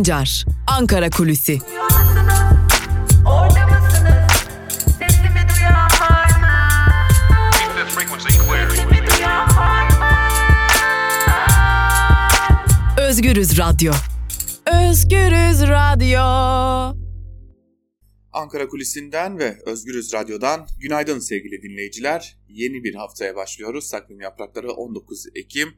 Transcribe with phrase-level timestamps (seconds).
[0.00, 1.58] Sancar, Ankara Kulüsi.
[12.98, 13.92] Özgürüz Radyo.
[14.66, 16.20] Özgürüz Radyo.
[18.32, 22.38] Ankara Kulisi'nden ve Özgürüz Radyo'dan günaydın sevgili dinleyiciler.
[22.48, 23.90] Yeni bir haftaya başlıyoruz.
[23.90, 25.74] Takvim yaprakları 19 Ekim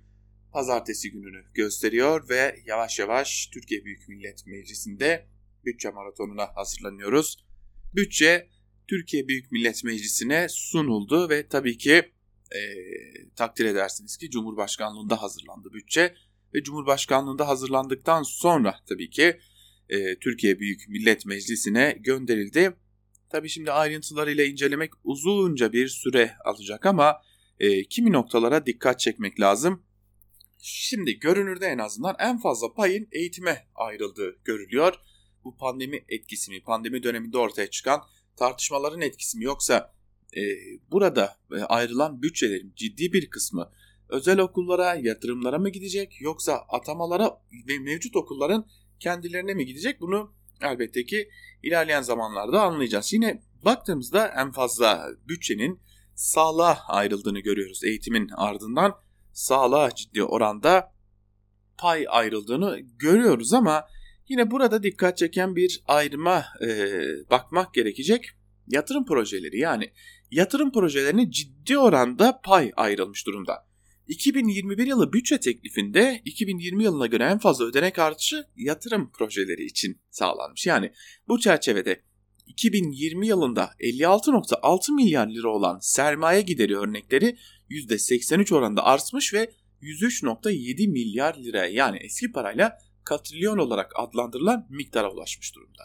[0.52, 5.26] pazartesi gününü gösteriyor ve yavaş yavaş Türkiye Büyük Millet Meclisi'nde
[5.64, 7.44] bütçe maratonuna hazırlanıyoruz.
[7.94, 8.48] Bütçe
[8.88, 12.12] Türkiye Büyük Millet Meclisi'ne sunuldu ve tabii ki
[12.54, 12.60] e,
[13.36, 16.14] takdir edersiniz ki Cumhurbaşkanlığında hazırlandı bütçe
[16.54, 19.40] ve Cumhurbaşkanlığında hazırlandıktan sonra tabii ki
[19.88, 22.72] e, Türkiye Büyük Millet Meclisi'ne gönderildi.
[23.30, 27.22] Tabii şimdi ayrıntılarıyla incelemek uzunca bir süre alacak ama
[27.60, 29.82] e, kimi noktalara dikkat çekmek lazım.
[30.64, 34.94] Şimdi görünürde en azından en fazla payın eğitime ayrıldığı görülüyor.
[35.44, 38.02] Bu pandemi etkisi mi, pandemi döneminde ortaya çıkan
[38.36, 39.94] tartışmaların etkisi mi yoksa
[40.36, 40.40] e,
[40.90, 43.70] burada e, ayrılan bütçelerin ciddi bir kısmı
[44.08, 48.66] özel okullara, yatırımlara mı gidecek yoksa atamalara ve mevcut okulların
[49.00, 51.30] kendilerine mi gidecek bunu elbette ki
[51.62, 53.12] ilerleyen zamanlarda anlayacağız.
[53.12, 55.80] Yine baktığımızda en fazla bütçenin
[56.14, 58.94] sağlığa ayrıldığını görüyoruz eğitimin ardından
[59.32, 60.92] sağlığa ciddi oranda
[61.78, 63.84] pay ayrıldığını görüyoruz ama
[64.28, 66.98] yine burada dikkat çeken bir ayrıma e,
[67.30, 68.24] bakmak gerekecek.
[68.68, 69.92] Yatırım projeleri yani
[70.30, 73.66] yatırım projelerine ciddi oranda pay ayrılmış durumda.
[74.08, 80.66] 2021 yılı bütçe teklifinde 2020 yılına göre en fazla ödenek artışı yatırım projeleri için sağlanmış.
[80.66, 80.92] Yani
[81.28, 82.02] bu çerçevede
[82.46, 87.36] 2020 yılında 56.6 milyar lira olan sermaye gideri örnekleri
[87.70, 89.52] %83 oranında artmış ve
[89.82, 95.82] 103.7 milyar lira yani eski parayla katrilyon olarak adlandırılan miktara ulaşmış durumda.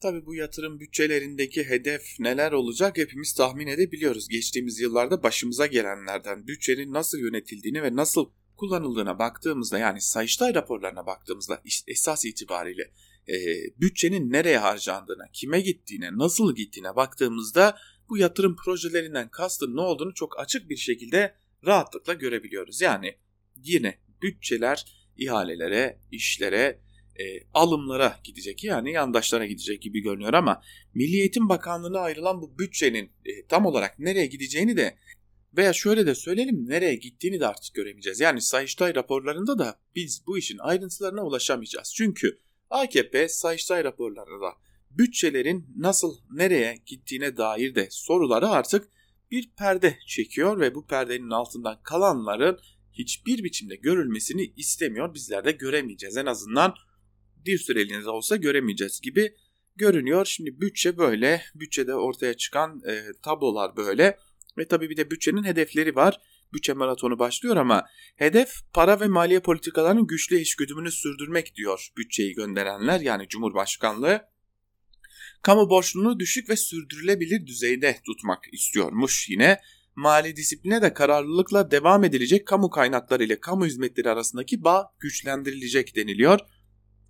[0.00, 4.28] Tabi bu yatırım bütçelerindeki hedef neler olacak hepimiz tahmin edebiliyoruz.
[4.28, 11.62] Geçtiğimiz yıllarda başımıza gelenlerden bütçenin nasıl yönetildiğini ve nasıl kullanıldığına baktığımızda yani Sayıştay raporlarına baktığımızda
[11.86, 12.90] esas itibariyle
[13.30, 13.36] e,
[13.80, 20.40] bütçenin nereye harcandığına, kime gittiğine, nasıl gittiğine baktığımızda bu yatırım projelerinden kastın ne olduğunu çok
[20.40, 21.34] açık bir şekilde
[21.66, 22.80] rahatlıkla görebiliyoruz.
[22.80, 23.16] Yani
[23.56, 24.84] yine bütçeler
[25.16, 26.80] ihalelere, işlere,
[27.16, 27.24] e,
[27.54, 30.62] alımlara gidecek yani yandaşlara gidecek gibi görünüyor ama
[30.94, 34.96] Milli Eğitim Bakanlığı'na ayrılan bu bütçenin e, tam olarak nereye gideceğini de
[35.56, 38.20] veya şöyle de söyleyelim nereye gittiğini de artık göremeyeceğiz.
[38.20, 41.92] Yani Sayıştay raporlarında da biz bu işin ayrıntılarına ulaşamayacağız.
[41.96, 42.38] Çünkü
[42.70, 44.52] AKP Sayıştay raporlarında
[44.90, 48.88] bütçelerin nasıl nereye gittiğine dair de soruları artık
[49.30, 52.58] bir perde çekiyor ve bu perdenin altından kalanların
[52.92, 55.14] hiçbir biçimde görülmesini istemiyor.
[55.14, 56.16] Bizler de göremeyeceğiz.
[56.16, 56.74] En azından
[57.46, 59.34] bir süreliğine de olsa göremeyeceğiz gibi
[59.76, 60.26] görünüyor.
[60.26, 61.42] Şimdi bütçe böyle.
[61.54, 64.18] Bütçede ortaya çıkan e, tablolar böyle.
[64.58, 66.20] Ve tabii bir de bütçenin hedefleri var.
[66.52, 73.00] Bütçe maratonu başlıyor ama hedef para ve maliye politikalarının güçlü eşgüdümünü sürdürmek diyor bütçeyi gönderenler
[73.00, 74.22] yani Cumhurbaşkanlığı.
[75.42, 79.60] Kamu borçluluğunu düşük ve sürdürülebilir düzeyde tutmak istiyormuş yine.
[79.96, 86.40] Mali disipline de kararlılıkla devam edilecek kamu kaynakları ile kamu hizmetleri arasındaki bağ güçlendirilecek deniliyor.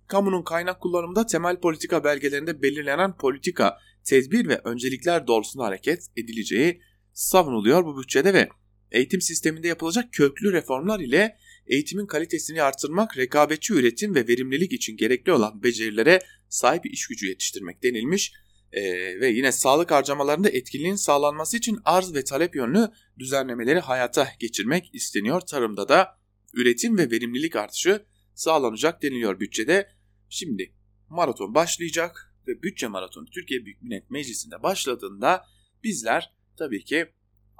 [0.07, 6.81] Kamunun kaynak kullanımında temel politika belgelerinde belirlenen politika, tedbir ve öncelikler doğrultusunda hareket edileceği
[7.13, 8.49] savunuluyor bu bütçede ve
[8.91, 11.37] eğitim sisteminde yapılacak köklü reformlar ile
[11.67, 16.19] eğitimin kalitesini artırmak, rekabetçi üretim ve verimlilik için gerekli olan becerilere
[16.49, 18.33] sahip iş gücü yetiştirmek denilmiş.
[18.73, 18.81] Ee,
[19.19, 25.41] ve yine sağlık harcamalarında etkinliğin sağlanması için arz ve talep yönlü düzenlemeleri hayata geçirmek isteniyor.
[25.41, 26.19] Tarımda da
[26.53, 29.89] üretim ve verimlilik artışı sağlanacak deniliyor bütçede.
[30.29, 30.73] Şimdi
[31.09, 35.45] maraton başlayacak ve bütçe maratonu Türkiye Büyük Millet Meclisi'nde başladığında
[35.83, 37.07] bizler tabii ki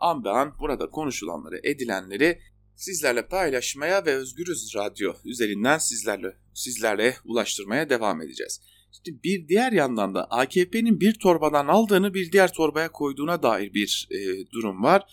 [0.02, 2.40] an be an burada konuşulanları, edilenleri
[2.76, 8.62] sizlerle paylaşmaya ve Özgürüz Radyo üzerinden sizlerle sizlerle ulaştırmaya devam edeceğiz.
[8.92, 14.08] İşte bir diğer yandan da AKP'nin bir torbadan aldığını bir diğer torbaya koyduğuna dair bir
[14.12, 15.04] e, durum var.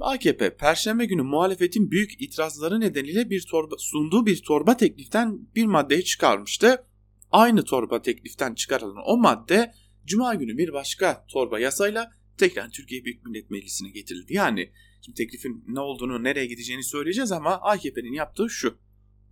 [0.00, 6.04] AKP Perşembe günü muhalefetin büyük itirazları nedeniyle bir torba, sunduğu bir torba tekliften bir maddeyi
[6.04, 6.84] çıkarmıştı.
[7.30, 9.72] Aynı torba tekliften çıkarılan o madde
[10.06, 14.34] Cuma günü bir başka torba yasayla tekrar Türkiye Büyük Millet Meclisi'ne getirildi.
[14.34, 14.72] Yani
[15.04, 18.78] şimdi teklifin ne olduğunu, nereye gideceğini söyleyeceğiz ama AKP'nin yaptığı şu.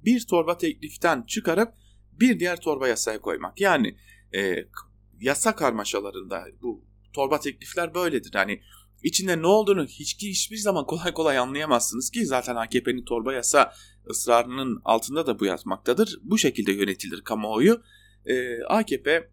[0.05, 1.75] Bir torba tekliften çıkarıp
[2.13, 3.61] bir diğer torba yasaya koymak.
[3.61, 3.97] Yani
[4.35, 4.65] e,
[5.21, 8.31] yasa karmaşalarında bu torba teklifler böyledir.
[8.35, 8.61] Yani
[9.03, 13.73] içinde ne olduğunu hiç hiçbir zaman kolay kolay anlayamazsınız ki zaten AKP'nin torba yasa
[14.11, 16.19] ısrarının altında da bu yatmaktadır.
[16.23, 17.83] Bu şekilde yönetilir kamuoyu.
[18.27, 19.31] Ee, AKP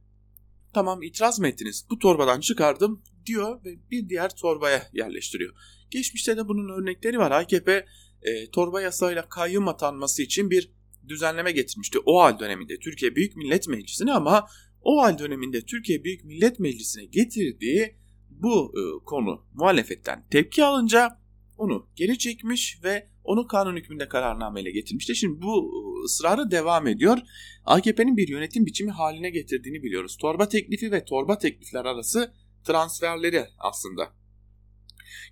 [0.75, 5.53] tamam itiraz mı ettiniz bu torbadan çıkardım diyor ve bir diğer torbaya yerleştiriyor.
[5.91, 7.31] Geçmişte de bunun örnekleri var.
[7.31, 7.85] AKP
[8.21, 10.71] e, torba yasayla kayyum atanması için bir
[11.07, 11.99] düzenleme getirmişti.
[12.05, 14.47] O hal döneminde Türkiye Büyük Millet Meclisi'ne ama
[14.81, 17.95] o hal döneminde Türkiye Büyük Millet Meclisi'ne getirdiği
[18.29, 21.19] bu e, konu muhalefetten tepki alınca
[21.57, 25.15] onu geri çekmiş ve onu kanun hükmünde kararnameyle getirmişti.
[25.15, 27.17] Şimdi bu e, ısrarı devam ediyor.
[27.65, 30.17] AKP'nin bir yönetim biçimi haline getirdiğini biliyoruz.
[30.17, 34.13] Torba teklifi ve torba teklifler arası transferleri aslında.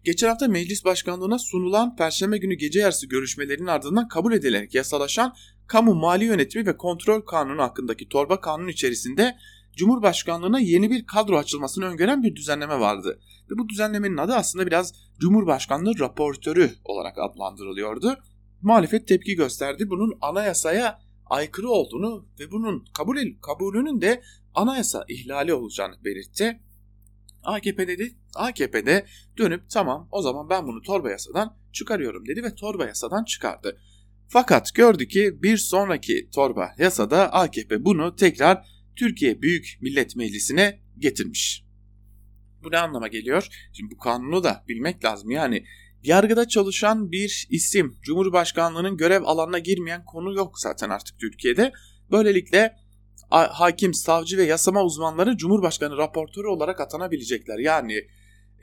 [0.04, 5.36] Geçen hafta meclis başkanlığına sunulan Perşembe günü gece yarısı görüşmelerinin ardından kabul edilerek yasalaşan
[5.68, 9.36] Kamu Mali Yönetimi ve Kontrol Kanunu hakkındaki torba kanun içerisinde
[9.76, 13.20] Cumhurbaşkanlığına yeni bir kadro açılmasını öngören bir düzenleme vardı.
[13.52, 18.16] Ve bu düzenlemenin adı aslında biraz Cumhurbaşkanlığı raportörü olarak adlandırılıyordu.
[18.62, 19.90] Muhalefet tepki gösterdi.
[19.90, 24.22] Bunun anayasaya aykırı olduğunu ve bunun kabul kabulünün de
[24.56, 26.60] anayasa ihlali olacağını belirtti.
[27.44, 29.06] AKP dedi, AKP'de
[29.38, 33.78] dönüp tamam o zaman ben bunu torba yasadan çıkarıyorum dedi ve torba yasadan çıkardı.
[34.28, 41.66] Fakat gördü ki bir sonraki torba yasada AKP bunu tekrar Türkiye Büyük Millet Meclisi'ne getirmiş.
[42.64, 43.48] Bu ne anlama geliyor?
[43.74, 45.32] Şimdi bu kanunu da bilmek lazım.
[45.32, 45.66] Yani
[46.04, 51.72] yargıda çalışan bir isim, Cumhurbaşkanlığının görev alanına girmeyen konu yok zaten artık Türkiye'de.
[52.12, 52.76] Böylelikle
[53.30, 57.60] hakim, savcı ve yasama uzmanları Cumhurbaşkanı raportörü olarak atanabilecekler.
[57.60, 57.94] Yani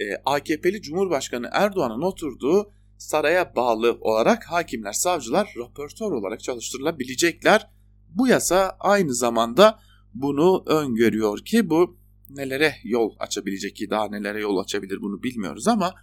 [0.01, 7.71] e, AKP'li Cumhurbaşkanı Erdoğan'ın oturduğu saraya bağlı olarak hakimler, savcılar raportör olarak çalıştırılabilecekler.
[8.09, 9.79] Bu yasa aynı zamanda
[10.15, 11.99] bunu öngörüyor ki bu
[12.31, 15.95] nelere yol açabilecek ki daha nelere yol açabilir bunu bilmiyoruz ama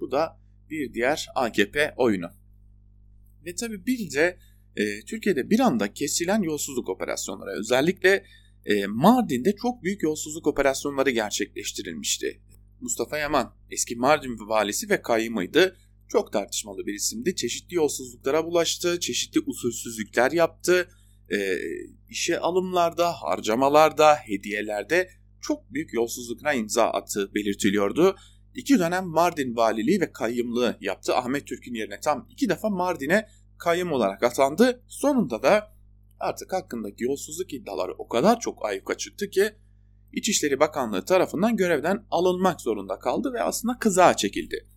[0.00, 2.30] bu da bir diğer AKP oyunu.
[3.46, 4.38] Ve tabi bir de
[4.76, 8.24] e, Türkiye'de bir anda kesilen yolsuzluk operasyonları özellikle
[8.64, 12.40] e, Mardin'de çok büyük yolsuzluk operasyonları gerçekleştirilmişti.
[12.80, 15.76] Mustafa Yaman eski Mardin valisi ve kayyımıydı.
[16.08, 17.36] Çok tartışmalı bir isimdi.
[17.36, 20.88] Çeşitli yolsuzluklara bulaştı, çeşitli usulsüzlükler yaptı.
[21.32, 21.58] E,
[22.08, 25.08] işe alımlarda, harcamalarda, hediyelerde
[25.40, 28.16] çok büyük yolsuzluklara imza attığı belirtiliyordu.
[28.54, 31.14] İki dönem Mardin valiliği ve kayyımlığı yaptı.
[31.14, 34.82] Ahmet Türk'ün yerine tam iki defa Mardin'e kayyum olarak atandı.
[34.88, 35.72] Sonunda da
[36.20, 39.52] artık hakkındaki yolsuzluk iddiaları o kadar çok ayyuka çıktı ki
[40.12, 44.68] İçişleri Bakanlığı tarafından görevden alınmak zorunda kaldı ve aslında kızağa çekildi.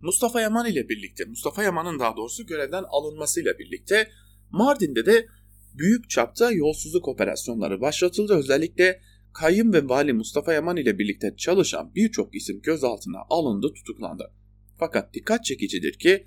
[0.00, 4.08] Mustafa Yaman ile birlikte, Mustafa Yaman'ın daha doğrusu görevden alınmasıyla birlikte
[4.50, 5.26] Mardin'de de
[5.74, 8.34] büyük çapta yolsuzluk operasyonları başlatıldı.
[8.34, 9.00] Özellikle
[9.32, 14.32] Kayyım ve Vali Mustafa Yaman ile birlikte çalışan birçok isim gözaltına alındı, tutuklandı.
[14.78, 16.26] Fakat dikkat çekicidir ki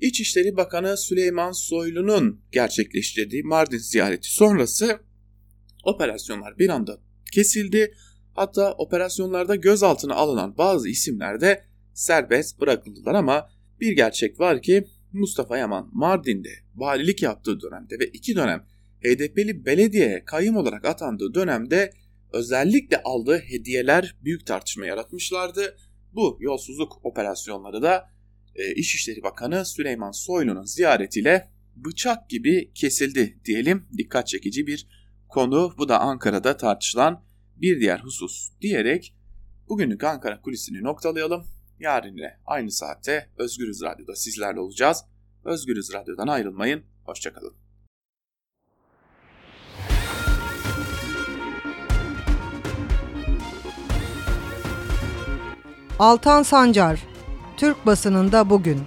[0.00, 5.00] İçişleri Bakanı Süleyman Soylu'nun gerçekleştirdiği Mardin ziyareti sonrası
[5.84, 6.98] operasyonlar bir anda
[7.32, 7.94] kesildi.
[8.34, 11.64] Hatta operasyonlarda gözaltına alınan bazı isimler de
[11.94, 13.50] serbest bırakıldılar ama
[13.80, 18.66] bir gerçek var ki Mustafa Yaman Mardin'de valilik yaptığı dönemde ve iki dönem
[19.06, 21.92] HDP'li belediye kayyum olarak atandığı dönemde
[22.32, 25.76] özellikle aldığı hediyeler büyük tartışma yaratmışlardı.
[26.12, 28.10] Bu yolsuzluk operasyonları da
[28.54, 33.88] e, İçişleri Bakanı Süleyman Soylu'nun ziyaretiyle bıçak gibi kesildi diyelim.
[33.98, 34.86] Dikkat çekici bir
[35.28, 35.74] konu.
[35.78, 37.24] Bu da Ankara'da tartışılan
[37.56, 39.16] bir diğer husus diyerek
[39.68, 41.44] bugünlük Ankara kulisini noktalayalım.
[41.80, 45.04] Yarın yine aynı saatte Özgürüz Radyo'da sizlerle olacağız.
[45.44, 46.82] Özgürüz Radyo'dan ayrılmayın.
[47.04, 47.65] Hoşçakalın.
[55.98, 57.02] Altan Sancar,
[57.56, 58.78] Türk basınında bugün.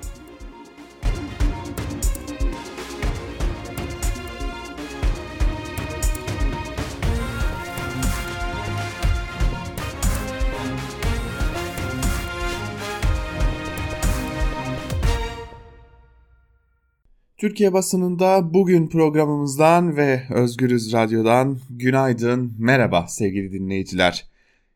[17.37, 24.28] Türkiye basınında bugün programımızdan ve Özgürüz Radyo'dan günaydın, merhaba sevgili dinleyiciler.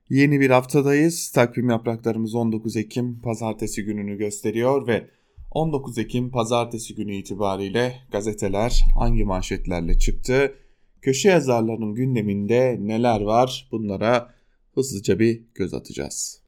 [0.10, 1.32] Yeni bir haftadayız.
[1.32, 5.08] Takvim yapraklarımız 19 Ekim pazartesi gününü gösteriyor ve
[5.52, 10.56] 19 Ekim pazartesi günü itibariyle gazeteler hangi manşetlerle çıktı?
[11.02, 13.68] Köşe yazarlarının gündeminde neler var?
[13.72, 14.34] Bunlara
[14.74, 16.42] hızlıca bir göz atacağız.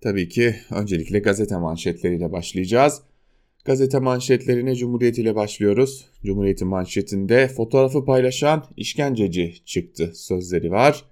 [0.00, 3.02] Tabii ki öncelikle gazete manşetleriyle başlayacağız.
[3.64, 6.06] Gazete manşetlerine Cumhuriyet ile başlıyoruz.
[6.24, 11.11] Cumhuriyet'in manşetinde fotoğrafı paylaşan işkenceci çıktı sözleri var.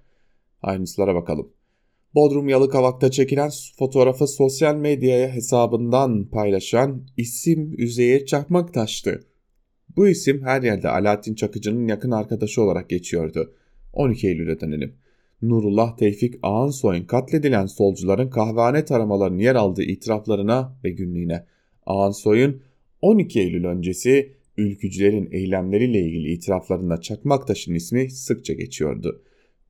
[0.61, 1.53] Ayrıntılara bakalım.
[2.15, 9.19] Bodrum Yalıkavak'ta çekilen fotoğrafı sosyal medyaya hesabından paylaşan isim Üzeyir Çakmaktaş'tı.
[9.95, 13.53] Bu isim her yerde Alaaddin Çakıcı'nın yakın arkadaşı olarak geçiyordu.
[13.93, 14.95] 12 Eylül'e dönelim.
[15.41, 21.45] Nurullah Tevfik Ağansoy'un katledilen solcuların kahvehane taramalarının yer aldığı itiraflarına ve günlüğüne.
[21.85, 22.61] Ağansoy'un
[23.01, 29.21] 12 Eylül öncesi ülkücülerin eylemleriyle ilgili itiraflarında Çakmaktaş'ın ismi sıkça geçiyordu.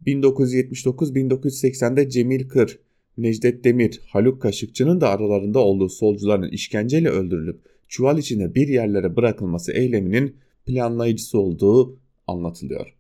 [0.06, 2.80] 1979-1980'de Cemil Kır,
[3.18, 9.72] Necdet Demir, Haluk Kaşıkçı'nın da aralarında olduğu solcuların işkenceyle öldürülüp çuval içinde bir yerlere bırakılması
[9.72, 12.96] eyleminin planlayıcısı olduğu anlatılıyor.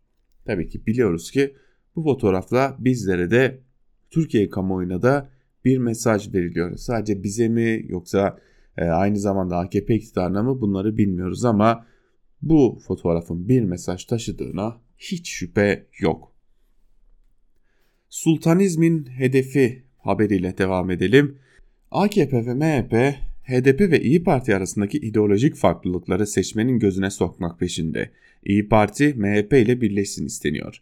[0.45, 1.53] Tabii ki biliyoruz ki
[1.95, 3.59] bu fotoğrafla bizlere de
[4.09, 5.29] Türkiye kamuoyuna da
[5.65, 6.77] bir mesaj veriliyor.
[6.77, 8.39] Sadece bize mi yoksa
[8.77, 11.85] e, aynı zamanda AKP iktidarına mı bunları bilmiyoruz ama
[12.41, 16.31] bu fotoğrafın bir mesaj taşıdığına hiç şüphe yok.
[18.11, 21.37] Sultanizmin hedefi haberiyle devam edelim.
[21.91, 28.11] AKP ve MHP HDP ve İyi Parti arasındaki ideolojik farklılıkları seçmenin gözüne sokmak peşinde.
[28.45, 30.81] İyi Parti MHP ile birleşsin isteniyor.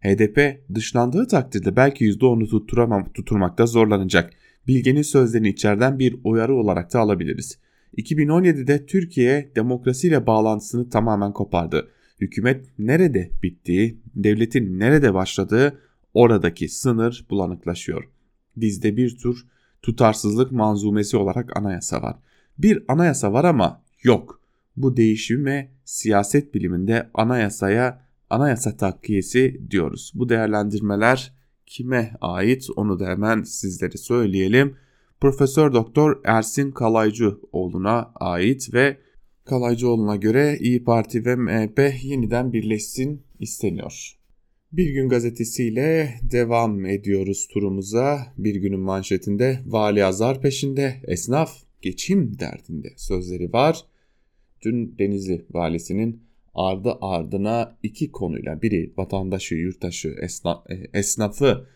[0.00, 4.32] HDP dışlandığı takdirde belki %10'u tutturamam, tutturmakta zorlanacak.
[4.66, 7.58] Bilge'nin sözlerini içeriden bir uyarı olarak da alabiliriz.
[7.96, 11.88] 2017'de Türkiye demokrasiyle bağlantısını tamamen kopardı.
[12.20, 15.87] Hükümet nerede bittiği, devletin nerede başladığı
[16.18, 18.08] oradaki sınır bulanıklaşıyor.
[18.56, 19.46] Bizde bir tür
[19.82, 22.16] tutarsızlık manzumesi olarak anayasa var.
[22.58, 24.40] Bir anayasa var ama yok.
[24.76, 30.12] Bu değişime siyaset biliminde anayasaya anayasa takkiyesi diyoruz.
[30.14, 31.32] Bu değerlendirmeler
[31.66, 34.76] kime ait onu da hemen sizlere söyleyelim.
[35.20, 38.98] Profesör Doktor Ersin Kalaycıoğlu'na ait ve
[39.44, 44.17] Kalaycıoğlu'na göre İyi Parti ve MHP yeniden birleşsin isteniyor.
[44.72, 48.26] Bir gün gazetesiyle devam ediyoruz turumuza.
[48.38, 53.84] Bir günün manşetinde vali azar peşinde, esnaf geçim derdinde sözleri var.
[54.62, 56.22] Dün Denizli valisinin
[56.54, 61.66] ardı ardına iki konuyla biri vatandaşı, yurttaşı, esnaf, e, esnafı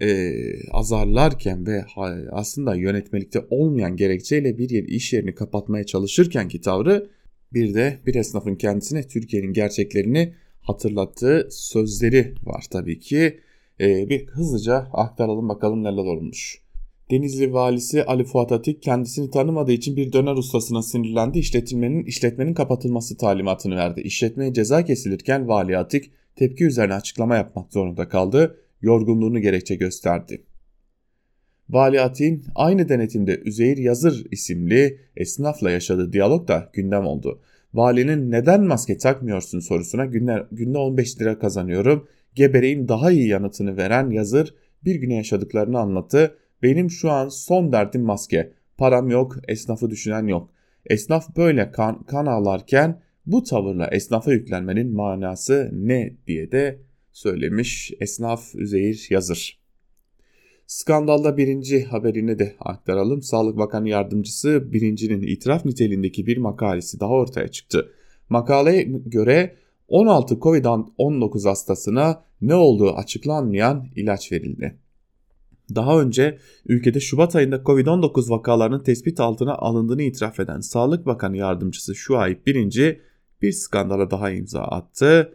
[0.00, 0.32] e,
[0.70, 1.84] azarlarken ve
[2.30, 7.10] aslında yönetmelikte olmayan gerekçeyle bir yer iş yerini kapatmaya çalışırken ki tavrı
[7.52, 13.40] bir de bir esnafın kendisine Türkiye'nin gerçeklerini hatırlattığı sözleri var tabii ki.
[13.80, 16.64] E, bir hızlıca aktaralım bakalım neler olmuş.
[17.10, 21.38] Denizli valisi Ali Fuat Atik kendisini tanımadığı için bir döner ustasına sinirlendi.
[21.38, 24.00] İşletmenin, işletmenin kapatılması talimatını verdi.
[24.00, 28.60] İşletmeye ceza kesilirken vali Atik tepki üzerine açıklama yapmak zorunda kaldı.
[28.82, 30.42] Yorgunluğunu gerekçe gösterdi.
[31.70, 37.40] Vali Atik'in aynı denetimde Üzeyir Yazır isimli esnafla yaşadığı diyalog da gündem oldu.
[37.74, 42.08] Valinin neden maske takmıyorsun sorusuna günler, günde 15 lira kazanıyorum.
[42.34, 44.54] Gebereğin daha iyi yanıtını veren Yazır
[44.84, 48.52] bir güne yaşadıklarını anlattı benim şu an son derdim maske.
[48.78, 50.50] Param yok, esnafı düşünen yok.
[50.86, 56.80] Esnaf böyle kan, kan ağlarken bu tavırla esnafa yüklenmenin manası ne diye de
[57.12, 59.63] söylemiş esnaf Üzeyir Yazır.
[60.66, 63.22] Skandalda birinci haberini de aktaralım.
[63.22, 67.90] Sağlık Bakanı Yardımcısı birincinin itiraf niteliğindeki bir makalesi daha ortaya çıktı.
[68.28, 69.56] Makaleye göre
[69.88, 74.78] 16 Covid-19 hastasına ne olduğu açıklanmayan ilaç verildi.
[75.74, 81.94] Daha önce ülkede Şubat ayında Covid-19 vakalarının tespit altına alındığını itiraf eden Sağlık Bakanı Yardımcısı
[81.94, 83.00] Şuayb Birinci
[83.42, 85.34] bir skandala daha imza attı.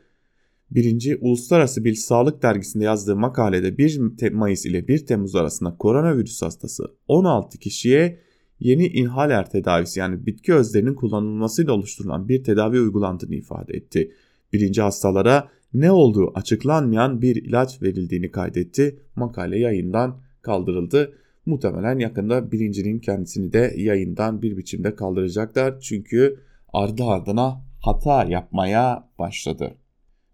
[0.72, 6.84] Birinci Uluslararası Bir Sağlık Dergisi'nde yazdığı makalede 1 Mayıs ile 1 Temmuz arasında koronavirüs hastası
[7.08, 8.20] 16 kişiye
[8.60, 14.12] yeni inhaler tedavisi yani bitki özlerinin kullanılmasıyla oluşturulan bir tedavi uygulandığını ifade etti.
[14.54, 19.00] Birinci hastalara ne olduğu açıklanmayan bir ilaç verildiğini kaydetti.
[19.16, 21.14] Makale yayından kaldırıldı.
[21.46, 25.80] Muhtemelen yakında birincinin kendisini de yayından bir biçimde kaldıracaklar.
[25.80, 26.40] Çünkü
[26.74, 29.76] ardı ardına hata yapmaya başladı.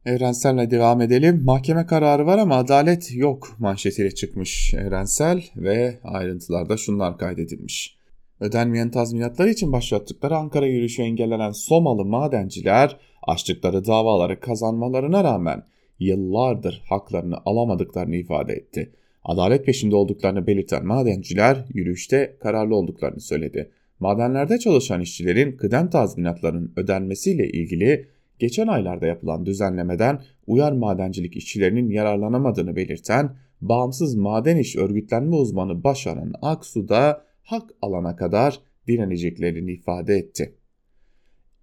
[0.06, 1.42] Evrenssel'le devam edelim.
[1.44, 7.98] Mahkeme kararı var ama adalet yok manşetiyle çıkmış Evrensel ve ayrıntılarda şunlar kaydedilmiş.
[8.40, 15.64] Ödenmeyen tazminatlar için başlattıkları Ankara yürüyüşü engellenen Somalı madenciler açtıkları davaları kazanmalarına rağmen
[16.00, 18.92] yıllardır haklarını alamadıklarını ifade etti.
[19.24, 23.72] Adalet peşinde olduklarını belirten madenciler yürüyüşte kararlı olduklarını söyledi.
[24.00, 32.76] Madenlerde çalışan işçilerin kıdem tazminatlarının ödenmesiyle ilgili geçen aylarda yapılan düzenlemeden uyar madencilik işçilerinin yararlanamadığını
[32.76, 40.56] belirten bağımsız maden iş örgütlenme uzmanı Başaran Aksu da hak alana kadar direneceklerini ifade etti.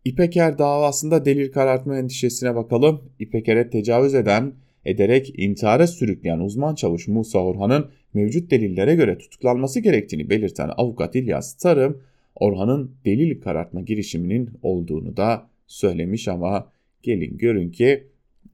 [0.05, 3.03] İpeker davasında delil karartma endişesine bakalım.
[3.19, 4.53] İpeker'e tecavüz eden
[4.85, 11.55] ederek intihara sürükleyen uzman çavuş Musa Orhan'ın mevcut delillere göre tutuklanması gerektiğini belirten avukat İlyas
[11.55, 12.03] Tarım,
[12.35, 18.07] Orhan'ın delil karartma girişiminin olduğunu da söylemiş ama gelin görün ki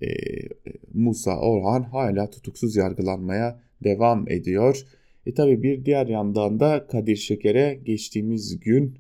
[0.03, 0.09] e,
[0.95, 4.85] Musa Orhan hala tutuksuz yargılanmaya devam ediyor.
[5.27, 8.99] E tabi bir diğer yandan da Kadir Şeker'e geçtiğimiz gün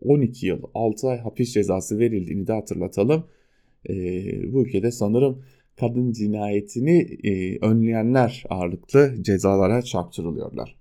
[0.00, 3.26] 12 yıl 6 ay hapis cezası verildiğini de hatırlatalım.
[4.52, 5.44] Bu ülkede sanırım
[5.76, 7.18] kadın cinayetini
[7.62, 10.76] önleyenler ağırlıklı cezalara çarptırılıyorlar.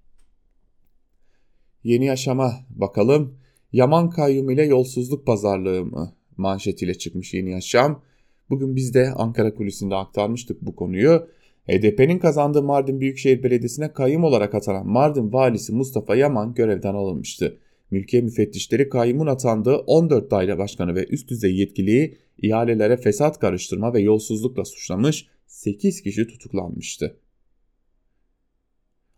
[1.84, 3.38] Yeni yaşama bakalım.
[3.74, 6.16] Yaman kayyum ile yolsuzluk pazarlığı mı?
[6.38, 8.04] Manşetiyle çıkmış yeni yaşam.
[8.50, 11.28] Bugün biz de Ankara kulisinde aktarmıştık bu konuyu.
[11.68, 17.58] HDP'nin kazandığı Mardin Büyükşehir Belediyesi'ne kayyum olarak atanan Mardin valisi Mustafa Yaman görevden alınmıştı.
[17.92, 24.02] Mülkiye müfettişleri kayyumun atandığı 14 daire başkanı ve üst düzey yetkiliyi ihalelere fesat karıştırma ve
[24.02, 27.18] yolsuzlukla suçlamış 8 kişi tutuklanmıştı.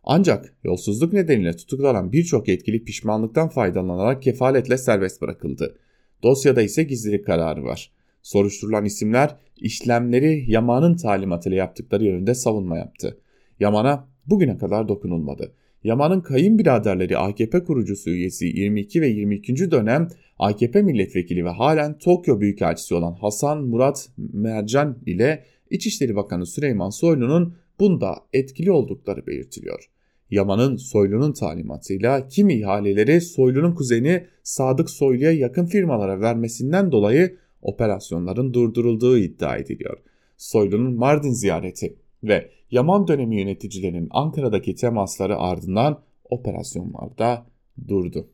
[0.03, 5.79] Ancak yolsuzluk nedeniyle tutuklanan birçok yetkili pişmanlıktan faydalanarak kefaletle serbest bırakıldı.
[6.23, 7.91] Dosyada ise gizlilik kararı var.
[8.21, 13.17] Soruşturulan isimler işlemleri Yaman'ın talimatıyla yaptıkları yönünde savunma yaptı.
[13.59, 15.53] Yaman'a bugüne kadar dokunulmadı.
[15.83, 19.71] Yaman'ın kayınbiraderleri AKP kurucusu üyesi 22 ve 22.
[19.71, 20.07] dönem
[20.39, 27.55] AKP milletvekili ve halen Tokyo Büyükelçisi olan Hasan Murat Mercan ile İçişleri Bakanı Süleyman Soylu'nun
[27.79, 29.89] bunda etkili oldukları belirtiliyor.
[30.31, 39.17] Yaman'ın Soylu'nun talimatıyla kimi ihaleleri Soylu'nun kuzeni Sadık Soylu'ya yakın firmalara vermesinden dolayı operasyonların durdurulduğu
[39.17, 39.97] iddia ediliyor.
[40.37, 47.47] Soylu'nun Mardin ziyareti ve Yaman dönemi yöneticilerinin Ankara'daki temasları ardından operasyonlar da
[47.87, 48.29] durdu.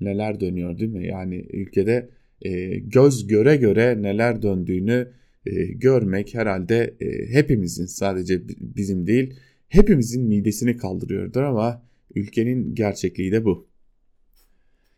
[0.00, 1.06] Neler dönüyor değil mi?
[1.06, 2.10] Yani ülkede
[2.42, 5.12] e, göz göre göre neler döndüğünü
[5.46, 9.34] e, görmek herhalde e, hepimizin sadece bizim değil
[9.68, 11.82] hepimizin midesini kaldırıyordur ama
[12.14, 13.66] ülkenin gerçekliği de bu.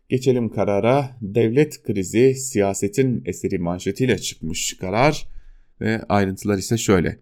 [0.09, 1.17] Geçelim karara.
[1.21, 5.27] Devlet krizi siyasetin eseri manşetiyle çıkmış karar
[5.81, 7.19] ve ayrıntılar ise şöyle.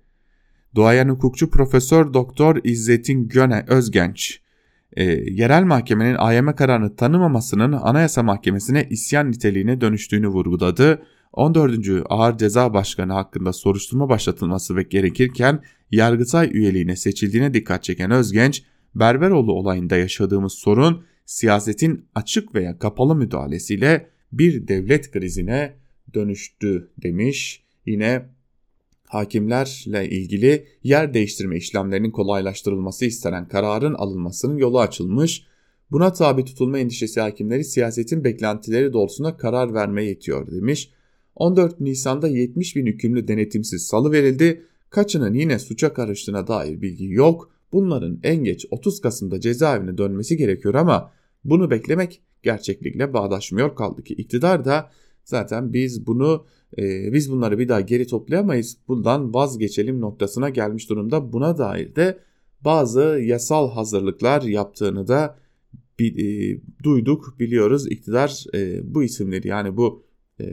[0.75, 4.41] Doğayan hukukçu Profesör Doktor İzzettin Göne Özgenç,
[4.93, 11.01] e, yerel mahkemenin AYM kararını tanımamasının Anayasa Mahkemesi'ne isyan niteliğine dönüştüğünü vurguladı.
[11.35, 11.87] 14.
[12.09, 18.63] Ağır Ceza Başkanı hakkında soruşturma başlatılması ve gerekirken Yargıtay üyeliğine seçildiğine dikkat çeken Özgenç,
[18.95, 25.73] Berberoğlu olayında yaşadığımız sorun siyasetin açık veya kapalı müdahalesiyle bir devlet krizine
[26.13, 27.63] dönüştü demiş.
[27.85, 28.25] Yine
[29.07, 35.43] hakimlerle ilgili yer değiştirme işlemlerinin kolaylaştırılması istenen kararın alınmasının yolu açılmış.
[35.91, 40.91] Buna tabi tutulma endişesi hakimleri siyasetin beklentileri doğrultusunda karar vermeye yetiyor demiş.
[41.35, 44.61] 14 Nisan'da 70 bin hükümlü denetimsiz salı verildi.
[44.89, 47.51] Kaçının yine suça karıştığına dair bilgi yok.
[47.71, 51.11] Bunların en geç 30 Kasım'da cezaevine dönmesi gerekiyor ama
[51.43, 54.91] bunu beklemek gerçeklikle bağdaşmıyor kaldı ki iktidar da
[55.23, 56.45] zaten biz bunu
[56.77, 62.19] e, biz bunları bir daha geri toplayamayız bundan vazgeçelim noktasına gelmiş durumda buna dair de
[62.61, 65.37] bazı yasal hazırlıklar yaptığını da
[65.99, 66.05] e,
[66.83, 70.04] duyduk biliyoruz iktidar e, bu isimleri yani bu
[70.39, 70.45] e,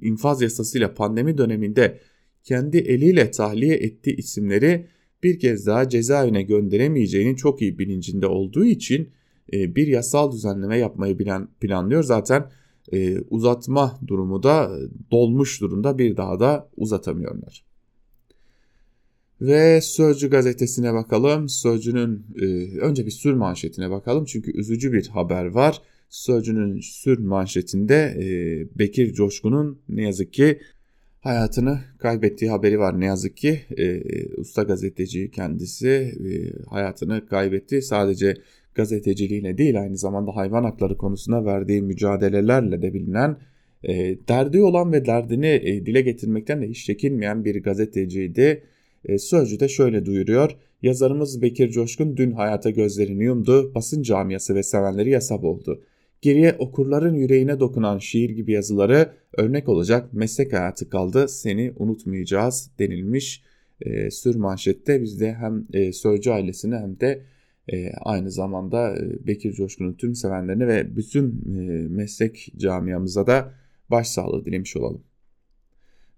[0.00, 1.98] infaz yasasıyla pandemi döneminde
[2.42, 4.86] kendi eliyle tahliye ettiği isimleri
[5.22, 9.10] bir kez daha cezaevine gönderemeyeceğinin çok iyi bilincinde olduğu için
[9.52, 11.18] e, bir yasal düzenleme yapmayı
[11.60, 12.02] planlıyor.
[12.02, 12.50] Zaten
[12.92, 14.78] e, uzatma durumu da
[15.10, 17.64] dolmuş durumda bir daha da uzatamıyorlar.
[19.40, 21.48] Ve Sözcü gazetesine bakalım.
[21.48, 22.46] Sözcü'nün e,
[22.78, 25.82] önce bir sür manşetine bakalım çünkü üzücü bir haber var.
[26.14, 28.14] Sözcü'nün sür manşetinde
[28.78, 30.58] Bekir Coşkun'un ne yazık ki
[31.20, 33.60] hayatını kaybettiği haberi var ne yazık ki.
[33.78, 34.00] E,
[34.36, 36.32] usta gazeteci kendisi e,
[36.70, 37.82] hayatını kaybetti.
[37.82, 38.34] Sadece
[38.74, 43.36] gazeteciliğiyle değil aynı zamanda hayvan hakları konusunda verdiği mücadelelerle de bilinen
[43.82, 48.62] e, derdi olan ve derdini e, dile getirmekten de hiç çekinmeyen bir gazeteciydi.
[49.04, 50.56] E, Sözcü de şöyle duyuruyor.
[50.82, 55.82] Yazarımız Bekir Coşkun dün hayata gözlerini yumdu, basın camiası ve sevenleri yasap oldu.
[56.24, 63.42] Geriye okurların yüreğine dokunan şiir gibi yazıları örnek olacak meslek hayatı kaldı, seni unutmayacağız denilmiş
[63.80, 65.02] e, sür manşette.
[65.02, 67.22] Biz de hem e, Sözcü ailesine hem de
[67.72, 73.54] e, aynı zamanda e, Bekir Coşkun'un tüm sevenlerine ve bütün e, meslek camiamıza da
[73.90, 75.02] başsağlığı dilemiş olalım.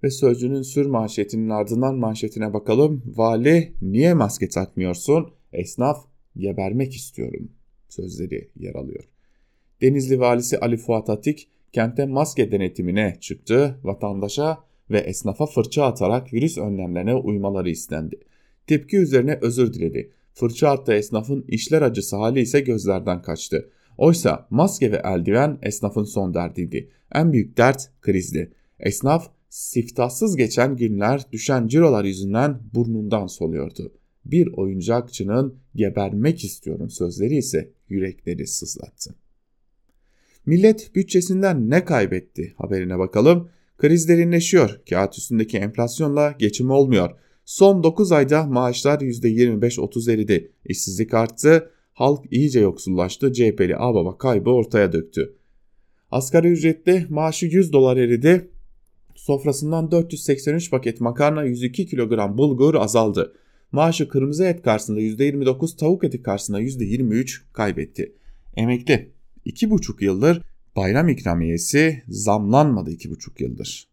[0.02, 3.02] Ve sözcünün sür manşetinin ardından manşetine bakalım.
[3.06, 5.30] Vali niye maske takmıyorsun?
[5.52, 7.48] Esnaf gebermek istiyorum
[7.88, 9.15] sözleri yer alıyor.
[9.82, 13.80] Denizli valisi Ali Fuat Atik kente maske denetimine çıktı.
[13.84, 14.58] Vatandaşa
[14.90, 18.20] ve esnafa fırça atarak virüs önlemlerine uymaları istendi.
[18.66, 20.10] Tepki üzerine özür diledi.
[20.34, 23.70] Fırça attığı esnafın işler acısı hali ise gözlerden kaçtı.
[23.98, 26.90] Oysa maske ve eldiven esnafın son derdiydi.
[27.14, 28.52] En büyük dert krizdi.
[28.80, 33.92] Esnaf siftahsız geçen günler düşen cirolar yüzünden burnundan soluyordu.
[34.24, 39.25] Bir oyuncakçının gebermek istiyorum sözleri ise yürekleri sızlattı.
[40.46, 43.48] Millet bütçesinden ne kaybetti haberine bakalım.
[43.78, 44.80] Kriz derinleşiyor.
[44.90, 47.10] Kağıt üstündeki enflasyonla geçim olmuyor.
[47.44, 50.52] Son 9 ayda maaşlar %25-30 eridi.
[50.64, 51.70] İşsizlik arttı.
[51.92, 53.32] Halk iyice yoksullaştı.
[53.32, 55.36] CHP'li ağbaba kaybı ortaya döktü.
[56.10, 58.50] Asgari ücretli maaşı 100 dolar eridi.
[59.14, 63.34] Sofrasından 483 paket makarna 102 kilogram bulgur azaldı.
[63.72, 68.12] Maaşı kırmızı et karşısında %29, tavuk eti karşısında %23 kaybetti.
[68.56, 69.15] Emekli
[69.46, 70.42] 2,5 yıldır
[70.76, 73.88] bayram ikramiyesi zamlanmadı 2,5 yıldır.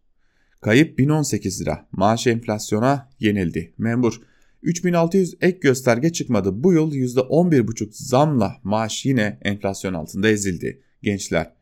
[0.61, 1.87] Kayıp 1018 lira.
[1.91, 3.73] Maaş enflasyona yenildi.
[3.77, 4.21] Memur
[4.61, 6.63] 3600 ek gösterge çıkmadı.
[6.63, 10.81] Bu yıl %11,5 zamla maaş yine enflasyon altında ezildi.
[11.01, 11.53] Gençler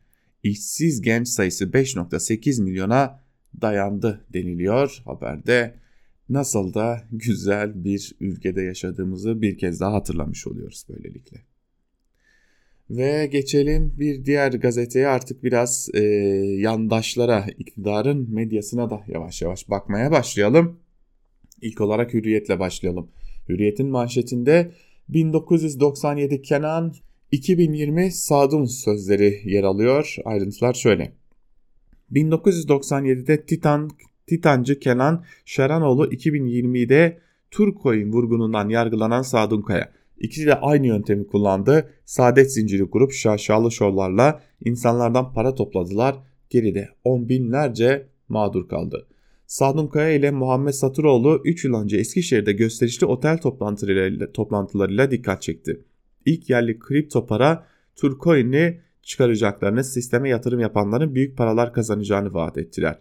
[0.44, 3.20] işsiz genç sayısı 5.8 milyona
[3.62, 5.76] dayandı deniliyor haberde.
[6.30, 11.51] Nasıl da güzel bir ülkede yaşadığımızı bir kez daha hatırlamış oluyoruz böylelikle.
[12.98, 16.00] Ve geçelim bir diğer gazeteye artık biraz e,
[16.58, 20.80] yandaşlara, iktidarın medyasına da yavaş yavaş bakmaya başlayalım.
[21.62, 23.12] İlk olarak Hürriyet'le başlayalım.
[23.50, 24.72] Hürriyet'in manşetinde
[25.10, 26.94] 1997 Kenan
[27.32, 30.16] 2020 Sadun sözleri yer alıyor.
[30.26, 31.12] Ayrıntılar şöyle.
[32.12, 33.90] 1997'de Titan
[34.28, 37.20] Titancı Kenan Şeranoğlu 2020'de
[37.52, 40.01] Turcoin vurgunundan yargılanan Sadun Kaya.
[40.22, 41.90] İkisi de aynı yöntemi kullandı.
[42.06, 46.16] Saadet zinciri kurup şaşalı şovlarla insanlardan para topladılar.
[46.50, 49.08] Geride on binlerce mağdur kaldı.
[49.48, 55.82] Sadun Kaya ile Muhammed Satıroğlu 3 yıl önce Eskişehir'de gösterişli otel toplantılarıyla, toplantılarıyla dikkat çekti.
[56.26, 63.00] İlk yerli kripto para Turcoin'i çıkaracaklarını, sisteme yatırım yapanların büyük paralar kazanacağını vaat ettiler.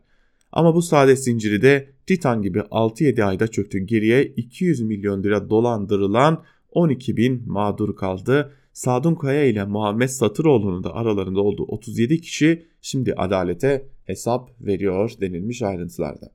[0.53, 3.79] Ama bu saadet zinciri de Titan gibi 6-7 ayda çöktü.
[3.79, 8.53] Geriye 200 milyon lira dolandırılan 12 bin mağdur kaldı.
[8.73, 15.63] Sadun Kaya ile Muhammed Satıroğlu'nun da aralarında olduğu 37 kişi şimdi adalete hesap veriyor denilmiş
[15.63, 16.31] ayrıntılarda.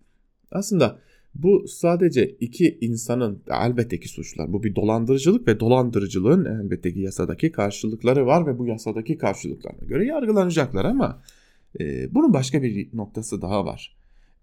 [0.51, 0.99] Aslında
[1.35, 4.53] bu sadece iki insanın elbette ki suçlar.
[4.53, 10.05] Bu bir dolandırıcılık ve dolandırıcılığın elbette ki yasadaki karşılıkları var ve bu yasadaki karşılıklarına göre
[10.05, 11.21] yargılanacaklar ama
[11.79, 13.95] e, bunun başka bir noktası daha var.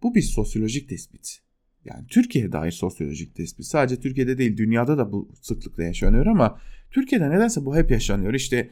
[0.03, 1.39] Bu bir sosyolojik tespit.
[1.85, 3.66] Yani Türkiye'ye dair sosyolojik tespit.
[3.66, 6.59] Sadece Türkiye'de değil dünyada da bu sıklıkla yaşanıyor ama
[6.90, 8.35] Türkiye'de nedense bu hep yaşanıyor.
[8.35, 8.71] İşte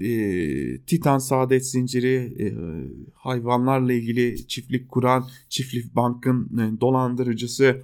[0.00, 2.46] e, Titan Saadet Zinciri, e,
[3.14, 7.82] hayvanlarla ilgili çiftlik kuran, çiftlik bankın e, dolandırıcısı.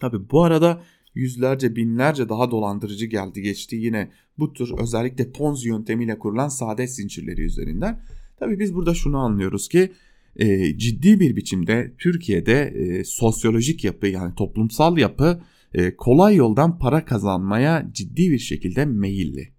[0.00, 0.82] Tabi bu arada
[1.14, 7.42] yüzlerce binlerce daha dolandırıcı geldi geçti yine bu tür özellikle Ponzi yöntemiyle kurulan saadet zincirleri
[7.42, 8.02] üzerinden.
[8.36, 9.92] Tabi biz burada şunu anlıyoruz ki
[10.38, 15.40] e, ciddi bir biçimde Türkiye'de e, sosyolojik yapı yani toplumsal yapı
[15.74, 19.52] e, kolay yoldan para kazanmaya ciddi bir şekilde meyilli.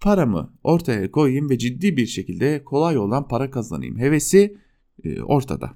[0.00, 4.56] Paramı ortaya koyayım ve ciddi bir şekilde kolay yoldan para kazanayım hevesi
[5.04, 5.70] e, ortada.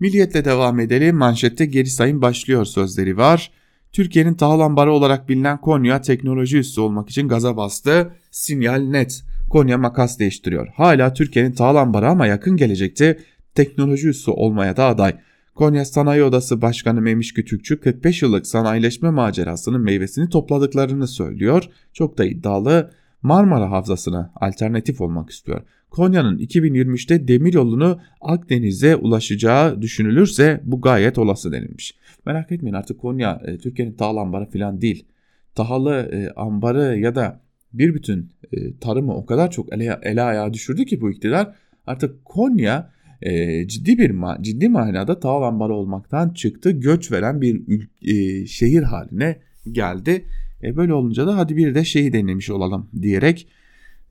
[0.00, 1.16] Milliyetle devam edelim.
[1.16, 3.50] Manşette geri sayım başlıyor sözleri var.
[3.92, 8.14] Türkiye'nin tahıl ambarı olarak bilinen Konya teknoloji üssü olmak için gaza bastı.
[8.30, 9.24] Sinyal net.
[9.50, 10.68] Konya makas değiştiriyor.
[10.68, 13.18] Hala Türkiye'nin tahıl ambarı ama yakın gelecekte
[13.54, 15.16] teknoloji üssü olmaya da aday.
[15.54, 21.64] Konya Sanayi Odası Başkanı Memiş Kütükçü 45 yıllık sanayileşme macerasının meyvesini topladıklarını söylüyor.
[21.92, 22.90] Çok da iddialı
[23.22, 25.62] Marmara Havzası'na alternatif olmak istiyor.
[25.90, 31.94] Konya'nın 2023'te demir yolunu Akdeniz'e ulaşacağı düşünülürse bu gayet olası denilmiş.
[32.26, 35.06] Merak etmeyin artık Konya e, Türkiye'nin tahıl ambarı falan değil.
[35.54, 37.40] Tahılı e, ambarı ya da
[37.72, 41.54] bir bütün e, tarımı o kadar çok ele, ele ayağa düşürdü ki bu iktidar
[41.86, 42.90] artık Konya
[43.22, 49.40] e, ciddi bir ciddi manada tahıl ambarı olmaktan çıktı göç veren bir e, şehir haline
[49.72, 50.24] geldi.
[50.62, 53.48] E, böyle olunca da hadi bir de şeyi denemiş olalım diyerek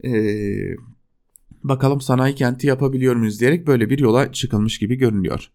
[0.03, 0.11] e,
[1.63, 5.49] bakalım sanayi kenti yapabiliyor muyuz diyerek böyle bir yola çıkılmış gibi görünüyor.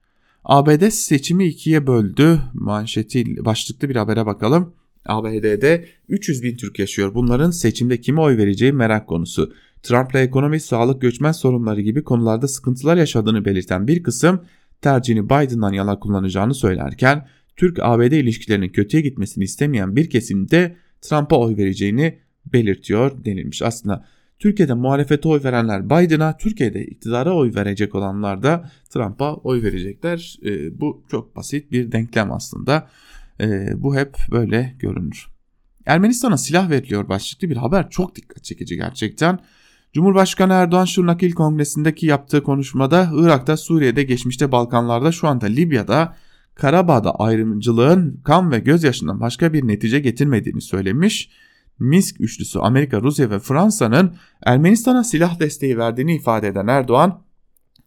[0.44, 4.74] ABD seçimi ikiye böldü manşeti başlıklı bir habere bakalım.
[5.06, 7.14] ABD'de 300 bin Türk yaşıyor.
[7.14, 9.52] Bunların seçimde kime oy vereceği merak konusu.
[9.82, 14.44] Trump'la ekonomi, sağlık, göçmen sorunları gibi konularda sıkıntılar yaşadığını belirten bir kısım
[14.80, 21.56] tercihini Biden'dan yana kullanacağını söylerken Türk-ABD ilişkilerinin kötüye gitmesini istemeyen bir kesim de Trump'a oy
[21.56, 22.18] vereceğini
[22.52, 23.62] belirtiyor denilmiş.
[23.62, 24.04] Aslında
[24.38, 30.38] Türkiye'de muhalefete oy verenler Biden'a, Türkiye'de iktidara oy verecek olanlar da Trump'a oy verecekler.
[30.44, 32.88] E, bu çok basit bir denklem aslında.
[33.40, 35.26] E, bu hep böyle görünür.
[35.86, 39.38] Ermenistan'a silah veriliyor başlıklı bir haber çok dikkat çekici gerçekten.
[39.92, 46.16] Cumhurbaşkanı Erdoğan Şırnak İl Kongresi'ndeki yaptığı konuşmada Irak'ta, Suriye'de, geçmişte Balkanlarda, şu anda Libya'da,
[46.54, 51.30] Karabağ'da ayrımcılığın kan ve gözyaşından başka bir netice getirmediğini söylemiş.
[51.78, 57.22] Minsk üçlüsü Amerika, Rusya ve Fransa'nın Ermenistan'a silah desteği verdiğini ifade eden Erdoğan,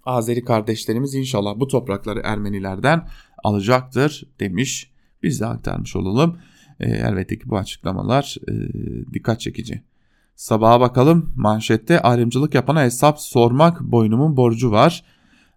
[0.06, 3.08] Azeri kardeşlerimiz inşallah bu toprakları Ermenilerden
[3.44, 4.92] alacaktır demiş.
[5.24, 6.38] Biz de aktarmış olalım.
[6.80, 8.54] E, elbette ki bu açıklamalar e,
[9.14, 9.82] dikkat çekici.
[10.36, 15.04] Sabaha bakalım manşette ayrımcılık yapana hesap sormak boynumun borcu var.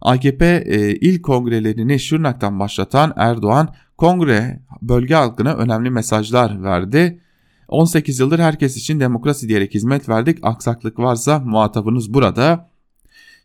[0.00, 7.20] AKP e, il kongrelerini Şırnak'tan başlatan Erdoğan kongre bölge halkına önemli mesajlar verdi.
[7.68, 10.38] 18 yıldır herkes için demokrasi diyerek hizmet verdik.
[10.42, 12.69] Aksaklık varsa muhatabınız burada.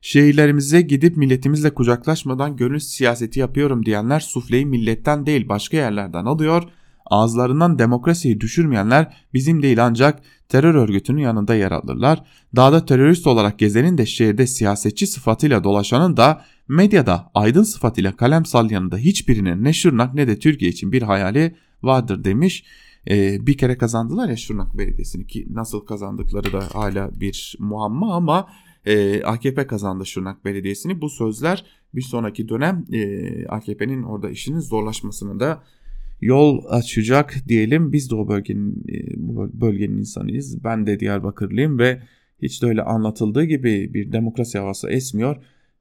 [0.06, 6.64] Şehirlerimize gidip milletimizle kucaklaşmadan gönül siyaseti yapıyorum diyenler sufleyi milletten değil başka yerlerden alıyor.
[7.06, 12.24] Ağızlarından demokrasiyi düşürmeyenler bizim değil ancak terör örgütünün yanında yer alırlar.
[12.56, 18.92] Dağda terörist olarak gezenin de şehirde siyasetçi sıfatıyla dolaşanın da medyada aydın sıfatıyla kalem sallayanın
[18.92, 22.66] da hiçbirinin ne Şırnak ne de Türkiye için bir hayali vardır demiş.
[23.10, 28.48] Ee, bir kere kazandılar ya Şırnak Belediyesi'ni ki nasıl kazandıkları da hala bir muamma ama
[28.86, 31.02] e, AKP kazandı Şırnak Belediyesi'ni.
[31.02, 35.64] Bu sözler bir sonraki dönem e, AKP'nin orada işinin zorlaşmasını da
[36.22, 37.92] yol açacak diyelim.
[37.92, 40.64] Biz de o bölgenin e, bu bölgenin insanıyız.
[40.64, 42.02] Ben de Diyarbakırlıyım ve
[42.42, 45.36] hiç de öyle anlatıldığı gibi bir demokrasi havası esmiyor.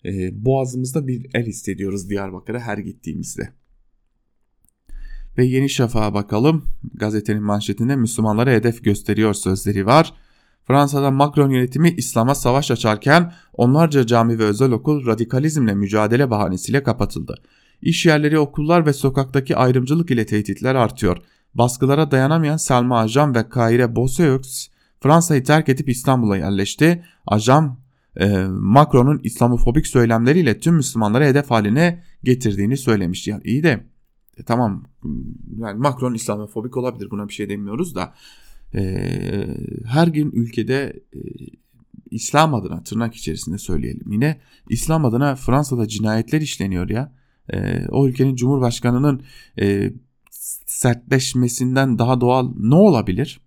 [0.04, 3.48] E, boğazımızda bir el hissediyoruz Diyarbakır'a her gittiğimizde.
[5.38, 6.64] Ve Yeni Şafak'a bakalım.
[6.94, 10.14] Gazetenin manşetinde Müslümanlara hedef gösteriyor sözleri var.
[10.66, 17.35] Fransa'da Macron yönetimi İslam'a savaş açarken onlarca cami ve özel okul radikalizmle mücadele bahanesiyle kapatıldı.
[17.83, 21.16] İş yerleri, okullar ve sokaktaki ayrımcılık ile tehditler artıyor.
[21.55, 24.68] Baskılara dayanamayan Selma Ajan ve Kaire Bosseux
[25.00, 27.05] Fransa'yı terk edip İstanbul'a yerleşti.
[27.27, 27.79] Ajan
[28.16, 33.29] e, Macron'un İslamofobik söylemleriyle tüm Müslümanları hedef haline getirdiğini söylemiş.
[33.29, 33.87] Yani iyi de
[34.38, 34.85] e, tamam
[35.59, 38.14] yani Macron İslamofobik olabilir buna bir şey demiyoruz da
[39.87, 41.18] her gün ülkede e,
[42.10, 47.12] İslam adına tırnak içerisinde söyleyelim yine İslam adına Fransa'da cinayetler işleniyor ya
[47.52, 49.22] e, o ülkenin cumhurbaşkanının
[49.60, 49.92] e,
[50.66, 53.40] sertleşmesinden daha doğal ne olabilir?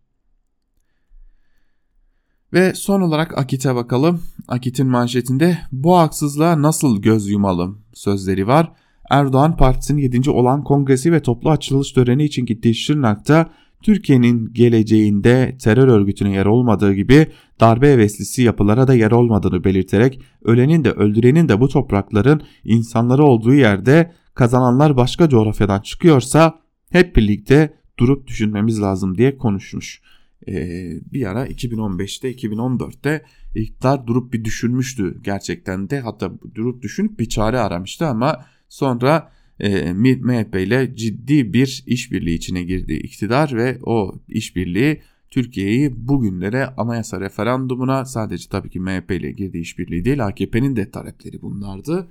[2.53, 4.23] Ve son olarak Akit'e bakalım.
[4.47, 8.71] Akit'in manşetinde bu haksızlığa nasıl göz yumalım sözleri var.
[9.09, 10.29] Erdoğan partisinin 7.
[10.29, 13.49] olan kongresi ve toplu açılış töreni için gittiği Şırnak'ta
[13.81, 17.27] Türkiye'nin geleceğinde terör örgütüne yer olmadığı gibi
[17.59, 23.53] darbe heveslisi yapılara da yer olmadığını belirterek ölenin de öldürenin de bu toprakların insanları olduğu
[23.53, 26.59] yerde kazananlar başka coğrafyadan çıkıyorsa
[26.89, 30.01] hep birlikte durup düşünmemiz lazım diye konuşmuş.
[30.47, 37.29] Ee, bir ara 2015'te 2014'te iktidar durup bir düşünmüştü gerçekten de hatta durup düşünüp bir
[37.29, 44.15] çare aramıştı ama sonra e, MHP ile ciddi bir işbirliği içine girdi iktidar ve o
[44.27, 50.91] işbirliği Türkiye'yi bugünlere anayasa referandumuna sadece tabii ki MHP ile girdiği işbirliği değil AKP'nin de
[50.91, 52.07] talepleri bunlardı.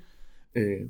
[0.57, 0.83] E,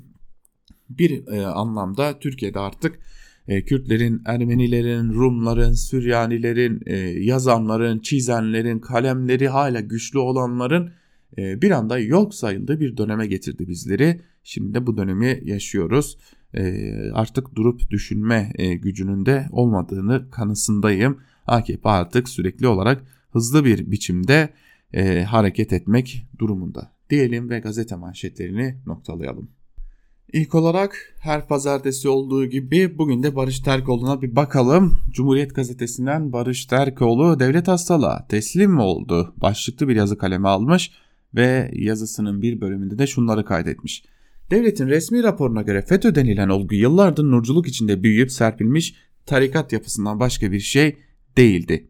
[0.89, 2.99] bir e, anlamda Türkiye'de artık
[3.47, 10.91] e, Kürtlerin, Ermenilerin, Rumların, Süryanilerin, e, yazanların, çizenlerin, kalemleri hala güçlü olanların
[11.37, 14.21] bir anda yok sayıldığı bir döneme getirdi bizleri.
[14.43, 16.17] Şimdi de bu dönemi yaşıyoruz.
[16.53, 21.17] E, artık durup düşünme e, gücünün de olmadığını kanısındayım.
[21.47, 24.49] AKP artık sürekli olarak hızlı bir biçimde
[24.93, 26.91] e, hareket etmek durumunda.
[27.09, 29.49] Diyelim ve gazete manşetlerini noktalayalım.
[30.33, 34.99] İlk olarak her pazartesi olduğu gibi bugün de Barış Terkoğlu'na bir bakalım.
[35.11, 39.33] Cumhuriyet gazetesinden Barış Terkoğlu devlet hastalığa teslim oldu?
[39.37, 40.91] Başlıklı bir yazı kaleme almış
[41.37, 44.03] ve yazısının bir bölümünde de şunları kaydetmiş.
[44.51, 48.95] Devletin resmi raporuna göre FETÖ denilen olgu yıllardır nurculuk içinde büyüyüp serpilmiş
[49.25, 50.97] tarikat yapısından başka bir şey
[51.37, 51.87] değildi.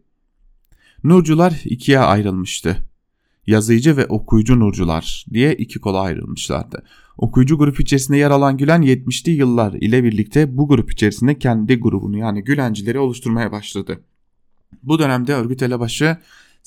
[1.04, 2.76] Nurcular ikiye ayrılmıştı.
[3.46, 6.82] Yazıcı ve okuyucu nurcular diye iki kola ayrılmışlardı.
[7.18, 12.18] Okuyucu grup içerisinde yer alan Gülen 70'li yıllar ile birlikte bu grup içerisinde kendi grubunu
[12.18, 14.00] yani Gülencileri oluşturmaya başladı.
[14.82, 16.16] Bu dönemde örgüt elebaşı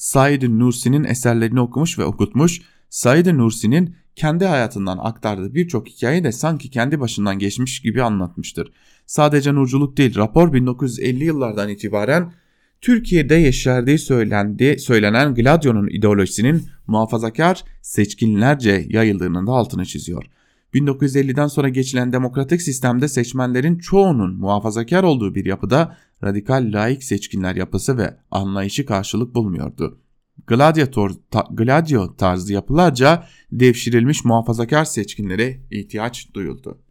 [0.01, 2.61] Said Nursi'nin eserlerini okumuş ve okutmuş.
[2.89, 8.71] Said Nursi'nin kendi hayatından aktardığı birçok hikayeyi de sanki kendi başından geçmiş gibi anlatmıştır.
[9.05, 12.33] Sadece nurculuk değil rapor 1950 yıllardan itibaren
[12.81, 20.25] Türkiye'de yeşerdiği söylendi, söylenen Gladio'nun ideolojisinin muhafazakar seçkinlerce yayıldığının da altını çiziyor.
[20.73, 27.97] 1950'den sonra geçilen demokratik sistemde seçmenlerin çoğunun muhafazakar olduğu bir yapıda radikal laik seçkinler yapısı
[27.97, 30.01] ve anlayışı karşılık bulmuyordu.
[30.47, 36.81] Gladiator, ta, Gladio tarzı yapılarca devşirilmiş muhafazakar seçkinlere ihtiyaç duyuldu.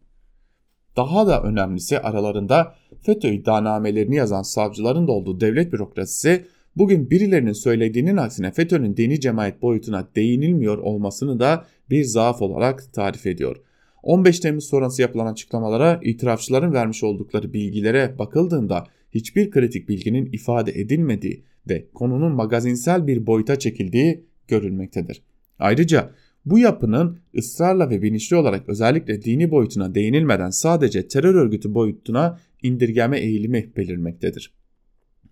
[0.97, 8.17] Daha da önemlisi aralarında FETÖ iddianamelerini yazan savcıların da olduğu devlet bürokrasisi bugün birilerinin söylediğinin
[8.17, 13.55] aksine FETÖ'nün dini cemaat boyutuna değinilmiyor olmasını da bir zaaf olarak tarif ediyor.
[14.03, 21.43] 15 Temmuz sonrası yapılan açıklamalara itirafçıların vermiş oldukları bilgilere bakıldığında hiçbir kritik bilginin ifade edilmediği
[21.69, 25.21] ve konunun magazinsel bir boyuta çekildiği görülmektedir.
[25.59, 26.11] Ayrıca
[26.45, 33.19] bu yapının ısrarla ve bilinçli olarak özellikle dini boyutuna değinilmeden sadece terör örgütü boyutuna indirgeme
[33.19, 34.53] eğilimi belirmektedir.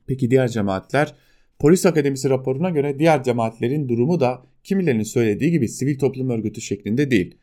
[0.08, 1.16] Peki diğer cemaatler?
[1.60, 7.12] Polis Akademisi raporuna göre diğer cemaatlerin durumu da kimilerinin söylediği gibi sivil toplum örgütü şeklinde
[7.12, 7.38] değil.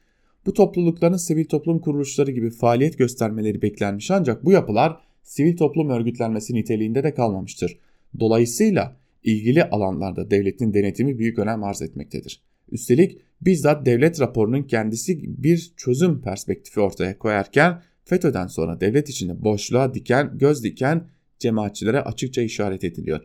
[0.46, 6.54] Bu toplulukların sivil toplum kuruluşları gibi faaliyet göstermeleri beklenmiş ancak bu yapılar sivil toplum örgütlenmesi
[6.54, 7.78] niteliğinde de kalmamıştır.
[8.20, 12.42] Dolayısıyla ilgili alanlarda devletin denetimi büyük önem arz etmektedir.
[12.72, 19.94] Üstelik bizzat devlet raporunun kendisi bir çözüm perspektifi ortaya koyarken FETÖ'den sonra devlet içinde boşluğa
[19.94, 23.20] diken, göz diken cemaatçilere açıkça işaret ediliyor.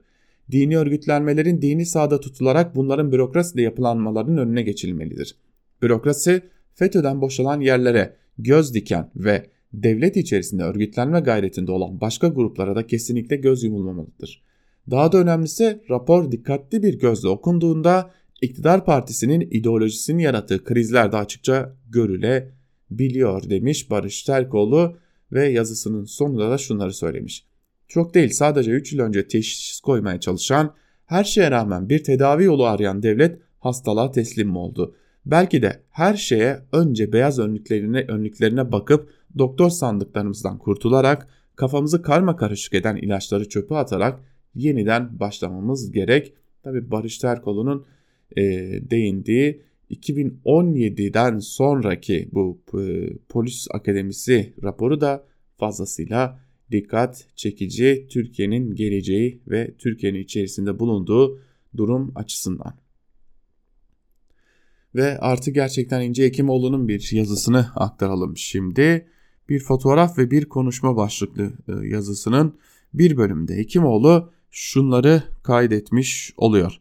[0.52, 5.36] Dini örgütlenmelerin dini sahada tutularak bunların bürokrasiyle yapılanmalarının önüne geçilmelidir.
[5.82, 6.42] Bürokrasi
[6.74, 13.36] FETÖ'den boşalan yerlere göz diken ve devlet içerisinde örgütlenme gayretinde olan başka gruplara da kesinlikle
[13.36, 14.44] göz yumulmamalıdır.
[14.92, 21.76] Daha da önemlisi rapor dikkatli bir gözle okunduğunda iktidar partisinin ideolojisinin yarattığı krizler de açıkça
[21.90, 24.98] görülebiliyor demiş Barış Terkoğlu
[25.32, 27.46] ve yazısının sonunda da şunları söylemiş.
[27.88, 30.74] Çok değil sadece 3 yıl önce teşhis koymaya çalışan,
[31.06, 34.96] her şeye rağmen bir tedavi yolu arayan devlet hastalığa teslim mi oldu?
[35.26, 42.74] Belki de her şeye önce beyaz önlüklerine, önlüklerine bakıp doktor sandıklarımızdan kurtularak kafamızı karma karışık
[42.74, 44.20] eden ilaçları çöpe atarak
[44.56, 46.34] yeniden başlamamız gerek.
[46.64, 47.86] Tabi Barış Terkoğlu'nun
[48.38, 48.44] e,
[48.90, 55.24] değindiği 2017'den sonraki bu e, polis akademisi raporu da
[55.58, 56.40] fazlasıyla
[56.72, 61.40] dikkat çekici Türkiye'nin geleceği ve Türkiye'nin içerisinde bulunduğu
[61.78, 62.81] durum açısından.
[64.96, 69.08] Ve artı gerçekten İnce Ekimoğlu'nun bir yazısını aktaralım şimdi.
[69.50, 72.56] Bir fotoğraf ve bir konuşma başlıklı e, yazısının
[72.94, 76.78] bir bölümünde Ekimoğlu şunları kaydetmiş oluyor.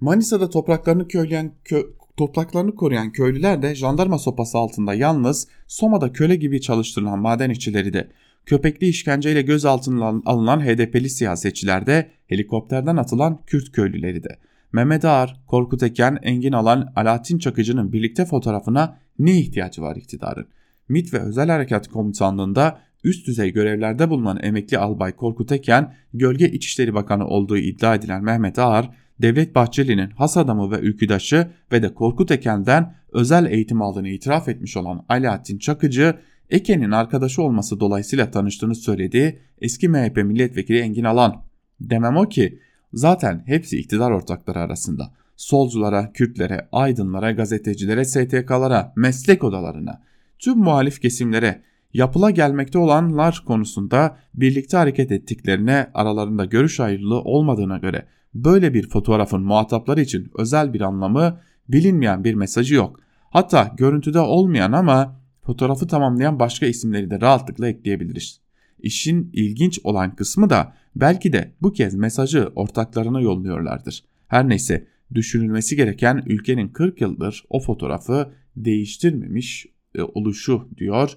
[0.00, 1.82] Manisa'da topraklarını köyleyen kö,
[2.16, 8.08] topraklarını koruyan köylüler de jandarma sopası altında yalnız Soma'da köle gibi çalıştırılan maden işçileri de
[8.46, 14.38] köpekli işkenceyle gözaltına alınan HDP'li siyasetçiler de helikopterden atılan Kürt köylüleri de
[14.72, 20.46] Mehmet Ağar, Korkut Eken, Engin Alan, Alaaddin Çakıcı'nın birlikte fotoğrafına ne ihtiyacı var iktidarın?
[20.88, 26.94] MİT ve Özel Harekat Komutanlığı'nda üst düzey görevlerde bulunan emekli albay Korkut Eken, Gölge İçişleri
[26.94, 28.90] Bakanı olduğu iddia edilen Mehmet Ağar,
[29.22, 34.76] Devlet Bahçeli'nin has adamı ve ülküdaşı ve de Korkut Eken'den özel eğitim aldığını itiraf etmiş
[34.76, 36.14] olan Alaaddin Çakıcı,
[36.50, 41.42] Eken'in arkadaşı olması dolayısıyla tanıştığını söylediği eski MHP milletvekili Engin Alan.
[41.80, 42.58] Demem o ki
[42.94, 45.12] zaten hepsi iktidar ortakları arasında.
[45.36, 50.02] Solculara, Kürtlere, aydınlara, gazetecilere, STK'lara, meslek odalarına,
[50.38, 51.62] tüm muhalif kesimlere
[51.94, 59.42] yapıla gelmekte olanlar konusunda birlikte hareket ettiklerine aralarında görüş ayrılığı olmadığına göre böyle bir fotoğrafın
[59.42, 63.00] muhatapları için özel bir anlamı bilinmeyen bir mesajı yok.
[63.30, 68.41] Hatta görüntüde olmayan ama fotoğrafı tamamlayan başka isimleri de rahatlıkla ekleyebiliriz.
[68.82, 74.04] İşin ilginç olan kısmı da belki de bu kez mesajı ortaklarına yolluyorlardır.
[74.28, 81.10] Her neyse düşünülmesi gereken ülkenin 40 yıldır o fotoğrafı değiştirmemiş e, oluşu diyor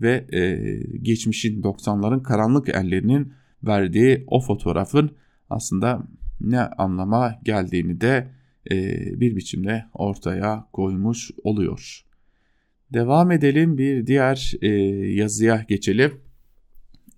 [0.00, 0.56] ve e,
[1.02, 5.10] geçmişin 90'ların karanlık ellerinin verdiği o fotoğrafın
[5.50, 6.08] aslında
[6.40, 8.28] ne anlama geldiğini de
[8.70, 8.76] e,
[9.20, 12.04] bir biçimde ortaya koymuş oluyor.
[12.92, 14.68] Devam edelim bir diğer e,
[15.12, 16.20] yazıya geçelim.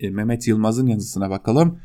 [0.00, 1.78] E, Mehmet Yılmaz'ın yazısına bakalım.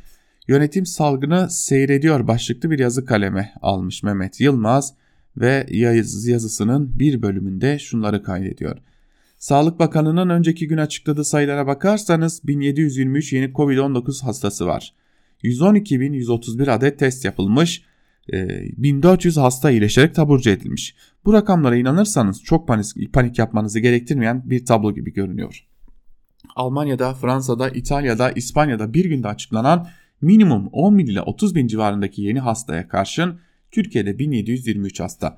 [0.48, 4.94] Yönetim salgını seyrediyor başlıklı bir yazı kaleme almış Mehmet Yılmaz
[5.38, 8.78] ve yaz, yazısının bir bölümünde şunları kaydediyor.
[9.38, 14.94] Sağlık Bakanı'nın önceki gün açıkladığı sayılara bakarsanız 1723 yeni Covid-19 hastası var.
[15.44, 17.86] 112.131 adet test yapılmış,
[18.34, 20.96] 1400 e, hasta iyileşerek taburcu edilmiş.
[21.26, 25.66] Bu rakamlara inanırsanız çok panik, panik yapmanızı gerektirmeyen bir tablo gibi görünüyor.
[26.56, 29.88] Almanya'da, Fransa'da, İtalya'da, İspanya'da bir günde açıklanan
[30.22, 33.39] Minimum 10 bin ile 30 bin civarındaki yeni hastaya karşın
[33.72, 35.38] Türkiye'de 1723 hasta.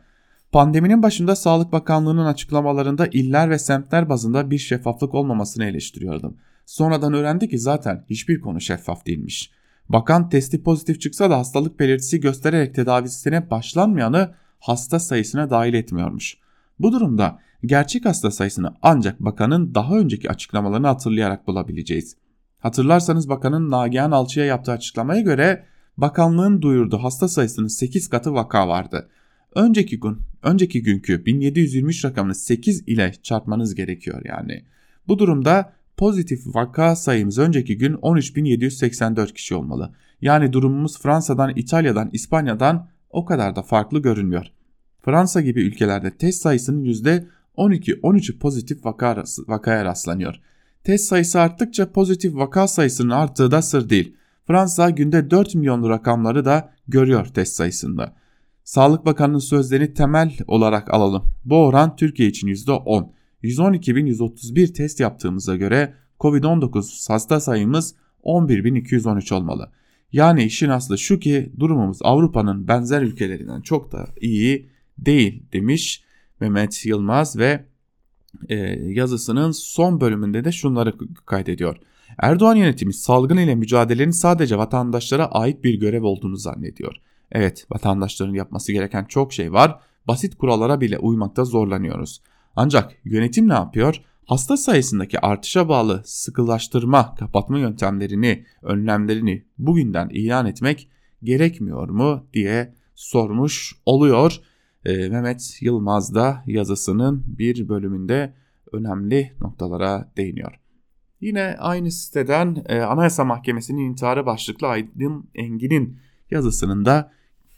[0.51, 6.37] Pandeminin başında Sağlık Bakanlığı'nın açıklamalarında iller ve semtler bazında bir şeffaflık olmamasını eleştiriyordum.
[6.65, 9.51] Sonradan öğrendi ki zaten hiçbir konu şeffaf değilmiş.
[9.89, 16.37] Bakan testi pozitif çıksa da hastalık belirtisi göstererek tedavisine başlanmayanı hasta sayısına dahil etmiyormuş.
[16.79, 22.15] Bu durumda gerçek hasta sayısını ancak bakanın daha önceki açıklamalarını hatırlayarak bulabileceğiz.
[22.59, 25.65] Hatırlarsanız bakanın Nagihan Alçı'ya yaptığı açıklamaya göre
[25.97, 29.09] bakanlığın duyurduğu hasta sayısının 8 katı vaka vardı.
[29.55, 34.65] Önceki gün, önceki günkü 1723 rakamını 8 ile çarpmanız gerekiyor yani.
[35.07, 39.93] Bu durumda pozitif vaka sayımız önceki gün 13.784 kişi olmalı.
[40.21, 44.45] Yani durumumuz Fransa'dan, İtalya'dan, İspanya'dan o kadar da farklı görünmüyor.
[45.01, 46.83] Fransa gibi ülkelerde test sayısının
[47.57, 50.35] %12-13'ü pozitif vaka, vakaya rastlanıyor.
[50.83, 54.15] Test sayısı arttıkça pozitif vaka sayısının arttığı da sır değil.
[54.47, 58.15] Fransa günde 4 milyonlu rakamları da görüyor test sayısında.
[58.63, 61.23] Sağlık Bakanı'nın sözlerini temel olarak alalım.
[61.45, 63.09] Bu oran Türkiye için %10.
[63.43, 69.71] 112.131 test yaptığımıza göre Covid-19 hasta sayımız 11.213 olmalı.
[70.11, 76.03] Yani işin aslı şu ki durumumuz Avrupa'nın benzer ülkelerinden çok da iyi değil demiş
[76.39, 77.65] Mehmet Yılmaz ve
[78.49, 80.93] e, yazısının son bölümünde de şunları
[81.25, 81.77] kaydediyor.
[82.17, 86.95] Erdoğan yönetimi salgın ile mücadelenin sadece vatandaşlara ait bir görev olduğunu zannediyor.
[87.31, 89.79] Evet vatandaşların yapması gereken çok şey var.
[90.07, 92.21] Basit kurallara bile uymakta zorlanıyoruz.
[92.55, 94.01] Ancak yönetim ne yapıyor?
[94.25, 100.89] Hasta sayısındaki artışa bağlı sıkılaştırma, kapatma yöntemlerini, önlemlerini bugünden ilan etmek
[101.23, 104.41] gerekmiyor mu diye sormuş oluyor.
[104.87, 108.33] E, Mehmet Yılmaz da yazısının bir bölümünde
[108.71, 110.59] önemli noktalara değiniyor.
[111.21, 115.97] Yine aynı siteden e, Anayasa Mahkemesi'nin intiharı başlıklı Aydın Engin'in
[116.31, 117.11] yazısının da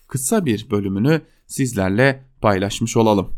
[0.07, 3.33] kısa bir bölümünü sizlerle paylaşmış olalım.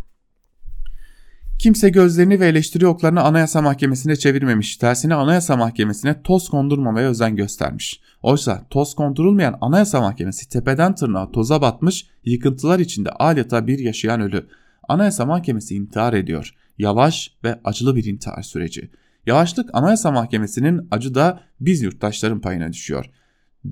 [1.61, 4.77] Kimse gözlerini ve eleştiri oklarını Anayasa Mahkemesi'ne çevirmemiş.
[4.77, 8.01] Tersine Anayasa Mahkemesi'ne toz kondurmamaya özen göstermiş.
[8.21, 14.47] Oysa toz kondurulmayan Anayasa Mahkemesi tepeden tırnağa toza batmış, yıkıntılar içinde adeta bir yaşayan ölü.
[14.89, 16.55] Anayasa Mahkemesi intihar ediyor.
[16.77, 18.91] Yavaş ve acılı bir intihar süreci.
[19.25, 23.05] Yavaşlık Anayasa Mahkemesi'nin acı da biz yurttaşların payına düşüyor.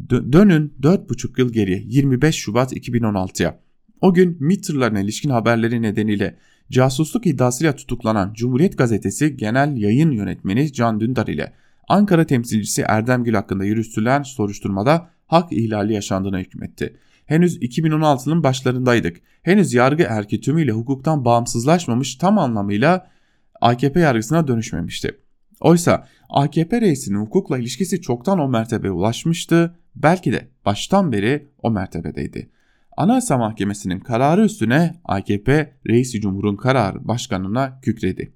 [0.09, 3.59] Dönün 4,5 yıl geriye 25 Şubat 2016'ya.
[4.01, 6.37] O gün MİT ilişkin haberleri nedeniyle
[6.71, 11.53] casusluk iddiasıyla tutuklanan Cumhuriyet Gazetesi Genel Yayın Yönetmeni Can Dündar ile
[11.87, 16.97] Ankara temsilcisi Erdem Gül hakkında yürütülen soruşturmada hak ihlali yaşandığına hükmetti.
[17.25, 19.17] Henüz 2016'nın başlarındaydık.
[19.43, 23.07] Henüz yargı erki tümüyle hukuktan bağımsızlaşmamış tam anlamıyla
[23.61, 25.17] AKP yargısına dönüşmemişti.
[25.59, 32.49] Oysa AKP reisinin hukukla ilişkisi çoktan o mertebeye ulaşmıştı, belki de baştan beri o mertebedeydi.
[32.99, 38.33] Anayasa Mahkemesi'nin kararı üstüne AKP Reisi Cumhur'un kararı başkanına kükredi.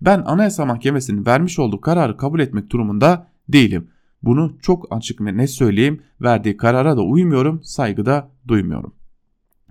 [0.00, 3.88] Ben Anayasa Mahkemesi'nin vermiş olduğu kararı kabul etmek durumunda değilim.
[4.22, 8.94] Bunu çok açık ve ne söyleyeyim verdiği karara da uymuyorum saygı da duymuyorum.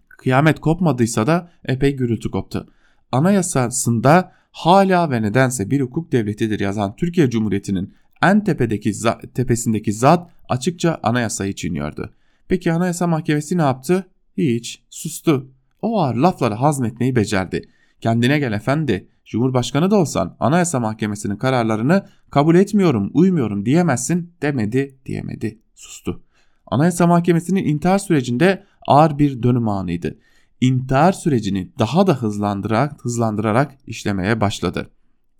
[0.10, 2.68] Kıyamet kopmadıysa da epey gürültü koptu.
[3.12, 8.94] Anayasasında hala ve nedense bir hukuk devletidir yazan Türkiye Cumhuriyeti'nin en tepedeki
[9.34, 12.14] tepesindeki zat açıkça anayasayı çiğniyordu.
[12.48, 14.08] Peki Anayasa Mahkemesi ne yaptı?
[14.38, 15.52] Hiç, sustu.
[15.82, 17.70] O ağır lafları hazmetmeyi becerdi.
[18.02, 25.60] Kendine gel efendi, Cumhurbaşkanı da olsan Anayasa Mahkemesi'nin kararlarını kabul etmiyorum, uymuyorum diyemezsin demedi, diyemedi,
[25.76, 26.24] sustu.
[26.68, 30.20] Anayasa Mahkemesi'nin intihar sürecinde ağır bir dönüm anıydı.
[30.62, 34.90] İntihar sürecini daha da hızlandırarak, hızlandırarak işlemeye başladı.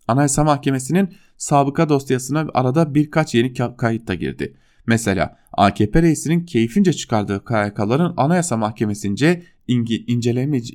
[0.08, 4.58] Anayasa Mahkemesi'nin sabıka dosyasına arada birkaç yeni kayıt da girdi.
[4.88, 9.44] Mesela AKP reisinin keyfince çıkardığı KYK'ların Anayasa Mahkemesi'nce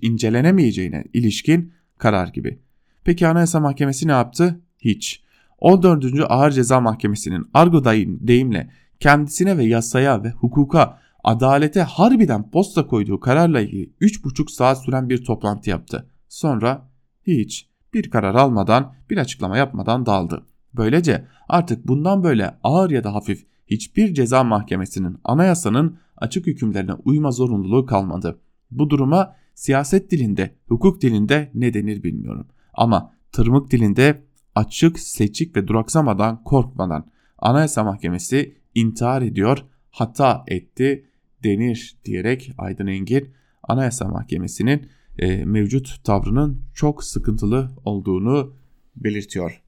[0.02, 2.58] incelenemeyeceğine ilişkin karar gibi.
[3.04, 4.60] Peki Anayasa Mahkemesi ne yaptı?
[4.78, 5.22] Hiç.
[5.58, 6.04] 14.
[6.28, 13.60] Ağır Ceza Mahkemesi'nin argo deyimle kendisine ve yasaya ve hukuka, adalete harbiden posta koyduğu kararla
[13.60, 16.10] ilgili 3,5 saat süren bir toplantı yaptı.
[16.28, 16.88] Sonra
[17.26, 20.46] hiç bir karar almadan, bir açıklama yapmadan daldı.
[20.74, 27.30] Böylece artık bundan böyle ağır ya da hafif hiçbir ceza mahkemesinin anayasanın açık hükümlerine uyma
[27.30, 28.40] zorunluluğu kalmadı.
[28.70, 32.46] Bu duruma siyaset dilinde, hukuk dilinde ne denir bilmiyorum.
[32.74, 34.22] Ama tırmık dilinde
[34.54, 37.06] açık, seçik ve duraksamadan, korkmadan
[37.38, 41.06] Anayasa Mahkemesi intihar ediyor, hata etti
[41.44, 43.30] denir diyerek Aydın Engin
[43.62, 44.88] Anayasa Mahkemesi'nin
[45.18, 48.54] e, mevcut tavrının çok sıkıntılı olduğunu
[48.96, 49.62] belirtiyor.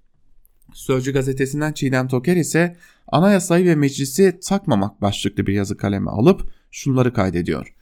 [0.75, 2.77] Sözcü gazetesinden Çiğdem Toker ise
[3.09, 7.75] anayasayı ve meclisi takmamak başlıklı bir yazı kaleme alıp şunları kaydediyor.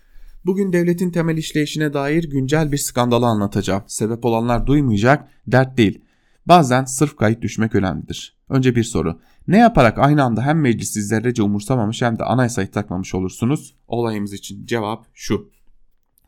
[0.46, 3.82] Bugün devletin temel işleyişine dair güncel bir skandalı anlatacağım.
[3.86, 6.00] Sebep olanlar duymayacak, dert değil.
[6.46, 8.36] Bazen sırf kayıt düşmek önemlidir.
[8.48, 9.20] Önce bir soru.
[9.48, 13.74] Ne yaparak aynı anda hem meclisi zerrece umursamamış hem de anayasayı takmamış olursunuz?
[13.88, 15.50] Olayımız için cevap şu.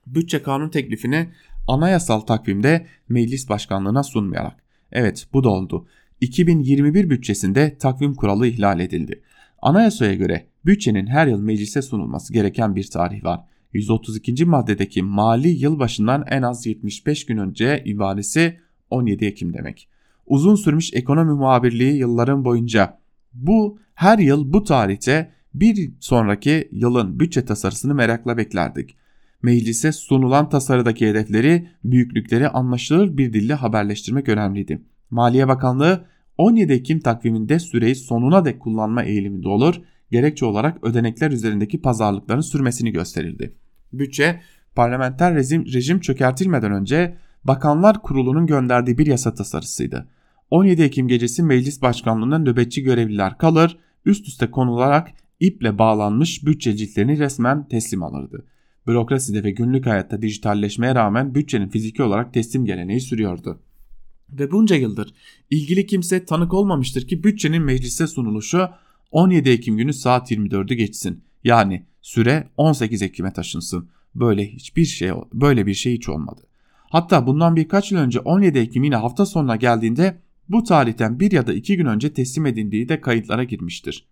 [0.06, 1.28] Bütçe kanun teklifini
[1.68, 4.56] anayasal takvimde meclis başkanlığına sunmayarak.
[4.92, 5.86] Evet bu da oldu.
[6.20, 9.22] 2021 bütçesinde takvim kuralı ihlal edildi.
[9.62, 13.40] Anayasaya göre bütçenin her yıl meclise sunulması gereken bir tarih var.
[13.72, 14.44] 132.
[14.44, 18.56] maddedeki mali yıl başından en az 75 gün önce ibaresi
[18.90, 19.88] 17 Ekim demek.
[20.26, 22.98] Uzun sürmüş ekonomi muhabirliği yılların boyunca
[23.34, 28.96] bu her yıl bu tarihte bir sonraki yılın bütçe tasarısını merakla beklerdik.
[29.42, 34.82] Meclise sunulan tasarıdaki hedefleri, büyüklükleri anlaşılır bir dille haberleştirmek önemliydi.
[35.10, 36.04] Maliye Bakanlığı
[36.38, 39.80] 17 Ekim takviminde süreyi sonuna dek kullanma eğiliminde olur,
[40.10, 43.54] gerekçe olarak ödenekler üzerindeki pazarlıkların sürmesini gösterildi.
[43.92, 44.40] Bütçe
[44.74, 50.08] parlamenter rejim, rejim çökertilmeden önce Bakanlar Kurulu'nun gönderdiği bir yasa tasarısıydı.
[50.50, 55.08] 17 Ekim gecesi meclis başkanlığında nöbetçi görevliler kalır, üst üste konularak
[55.40, 58.46] iple bağlanmış bütçe ciltlerini resmen teslim alırdı.
[58.86, 63.60] Bürokraside ve günlük hayatta dijitalleşmeye rağmen bütçenin fiziki olarak teslim geleneği sürüyordu.
[64.32, 65.14] Ve bunca yıldır
[65.50, 68.68] ilgili kimse tanık olmamıştır ki bütçenin meclise sunuluşu
[69.10, 71.24] 17 Ekim günü saat 24'ü geçsin.
[71.44, 73.88] Yani süre 18 Ekim'e taşınsın.
[74.14, 76.40] Böyle hiçbir şey böyle bir şey hiç olmadı.
[76.90, 80.18] Hatta bundan birkaç yıl önce 17 Ekim yine hafta sonuna geldiğinde
[80.48, 84.06] bu tarihten bir ya da iki gün önce teslim edildiği de kayıtlara girmiştir.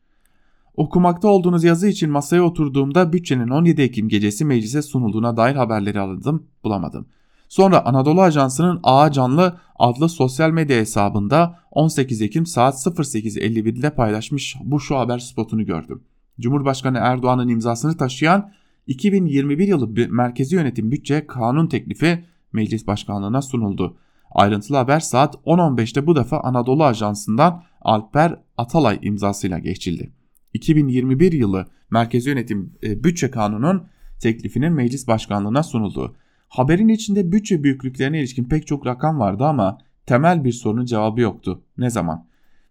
[0.76, 6.46] Okumakta olduğunuz yazı için masaya oturduğumda bütçenin 17 Ekim gecesi meclise sunulduğuna dair haberleri aradım,
[6.64, 7.06] bulamadım.
[7.48, 14.80] Sonra Anadolu Ajansı'nın Ağa Canlı adlı sosyal medya hesabında 18 Ekim saat 08.51'de paylaşmış bu
[14.80, 16.02] şu haber spotunu gördüm.
[16.40, 18.52] Cumhurbaşkanı Erdoğan'ın imzasını taşıyan
[18.86, 23.96] 2021 yılı Merkezi Yönetim Bütçe Kanun Teklifi Meclis Başkanlığı'na sunuldu.
[24.30, 30.12] Ayrıntılı haber saat 10.15'te bu defa Anadolu Ajansı'ndan Alper Atalay imzasıyla geçildi.
[30.54, 33.86] 2021 yılı Merkezi Yönetim e, Bütçe Kanunu'nun
[34.20, 36.16] teklifinin meclis başkanlığına sunuldu.
[36.48, 41.62] Haberin içinde bütçe büyüklüklerine ilişkin pek çok rakam vardı ama temel bir sorunun cevabı yoktu.
[41.78, 42.26] Ne zaman?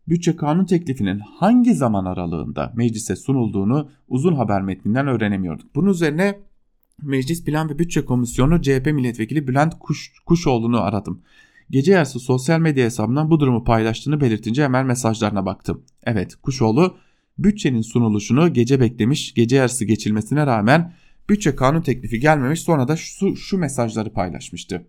[0.07, 5.75] Bütçe kanun teklifinin hangi zaman aralığında meclise sunulduğunu uzun haber metninden öğrenemiyorduk.
[5.75, 6.39] Bunun üzerine
[7.01, 11.21] Meclis Plan ve Bütçe Komisyonu CHP Milletvekili Bülent Kuş, Kuşoğlu'nu aradım.
[11.69, 15.83] Gece yarısı sosyal medya hesabından bu durumu paylaştığını belirtince hemen mesajlarına baktım.
[16.03, 16.97] Evet Kuşoğlu
[17.37, 20.93] bütçenin sunuluşunu gece beklemiş, gece yarısı geçilmesine rağmen
[21.29, 24.87] bütçe kanun teklifi gelmemiş sonra da şu, şu mesajları paylaşmıştı.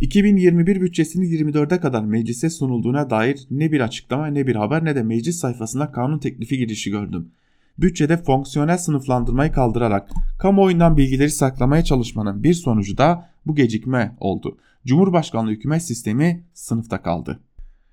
[0.00, 5.02] 2021 bütçesinin 24'e kadar meclise sunulduğuna dair ne bir açıklama ne bir haber ne de
[5.02, 7.32] meclis sayfasında kanun teklifi girişi gördüm.
[7.78, 14.58] Bütçede fonksiyonel sınıflandırmayı kaldırarak kamuoyundan bilgileri saklamaya çalışmanın bir sonucu da bu gecikme oldu.
[14.86, 17.40] Cumhurbaşkanlığı hükümet sistemi sınıfta kaldı.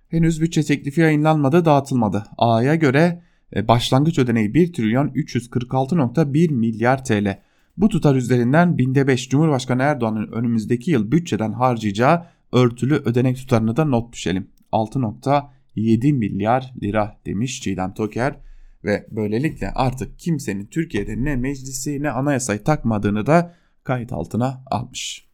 [0.09, 2.23] Henüz bütçe teklifi yayınlanmadı, dağıtılmadı.
[2.37, 3.21] A'ya göre
[3.55, 7.46] e, başlangıç ödeneği 1 trilyon 346.1 milyar TL.
[7.77, 13.85] Bu tutar üzerinden binde 5 Cumhurbaşkanı Erdoğan'ın önümüzdeki yıl bütçeden harcayacağı örtülü ödenek tutarını da
[13.85, 14.47] not düşelim.
[14.71, 18.35] 6.7 milyar lira demiş Çiğdem Toker
[18.83, 25.27] ve böylelikle artık kimsenin Türkiye'de ne meclisi ne anayasayı takmadığını da kayıt altına almış.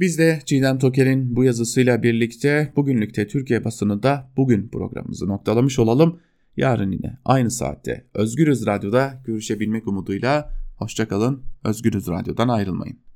[0.00, 6.20] Biz de Çiğdem Toker'in bu yazısıyla birlikte bugünlükte Türkiye basınında bugün programımızı noktalamış olalım.
[6.56, 11.44] Yarın yine aynı saatte Özgürüz Radyo'da görüşebilmek umuduyla hoşçakalın.
[11.64, 13.09] Özgürüz Radyo'dan ayrılmayın.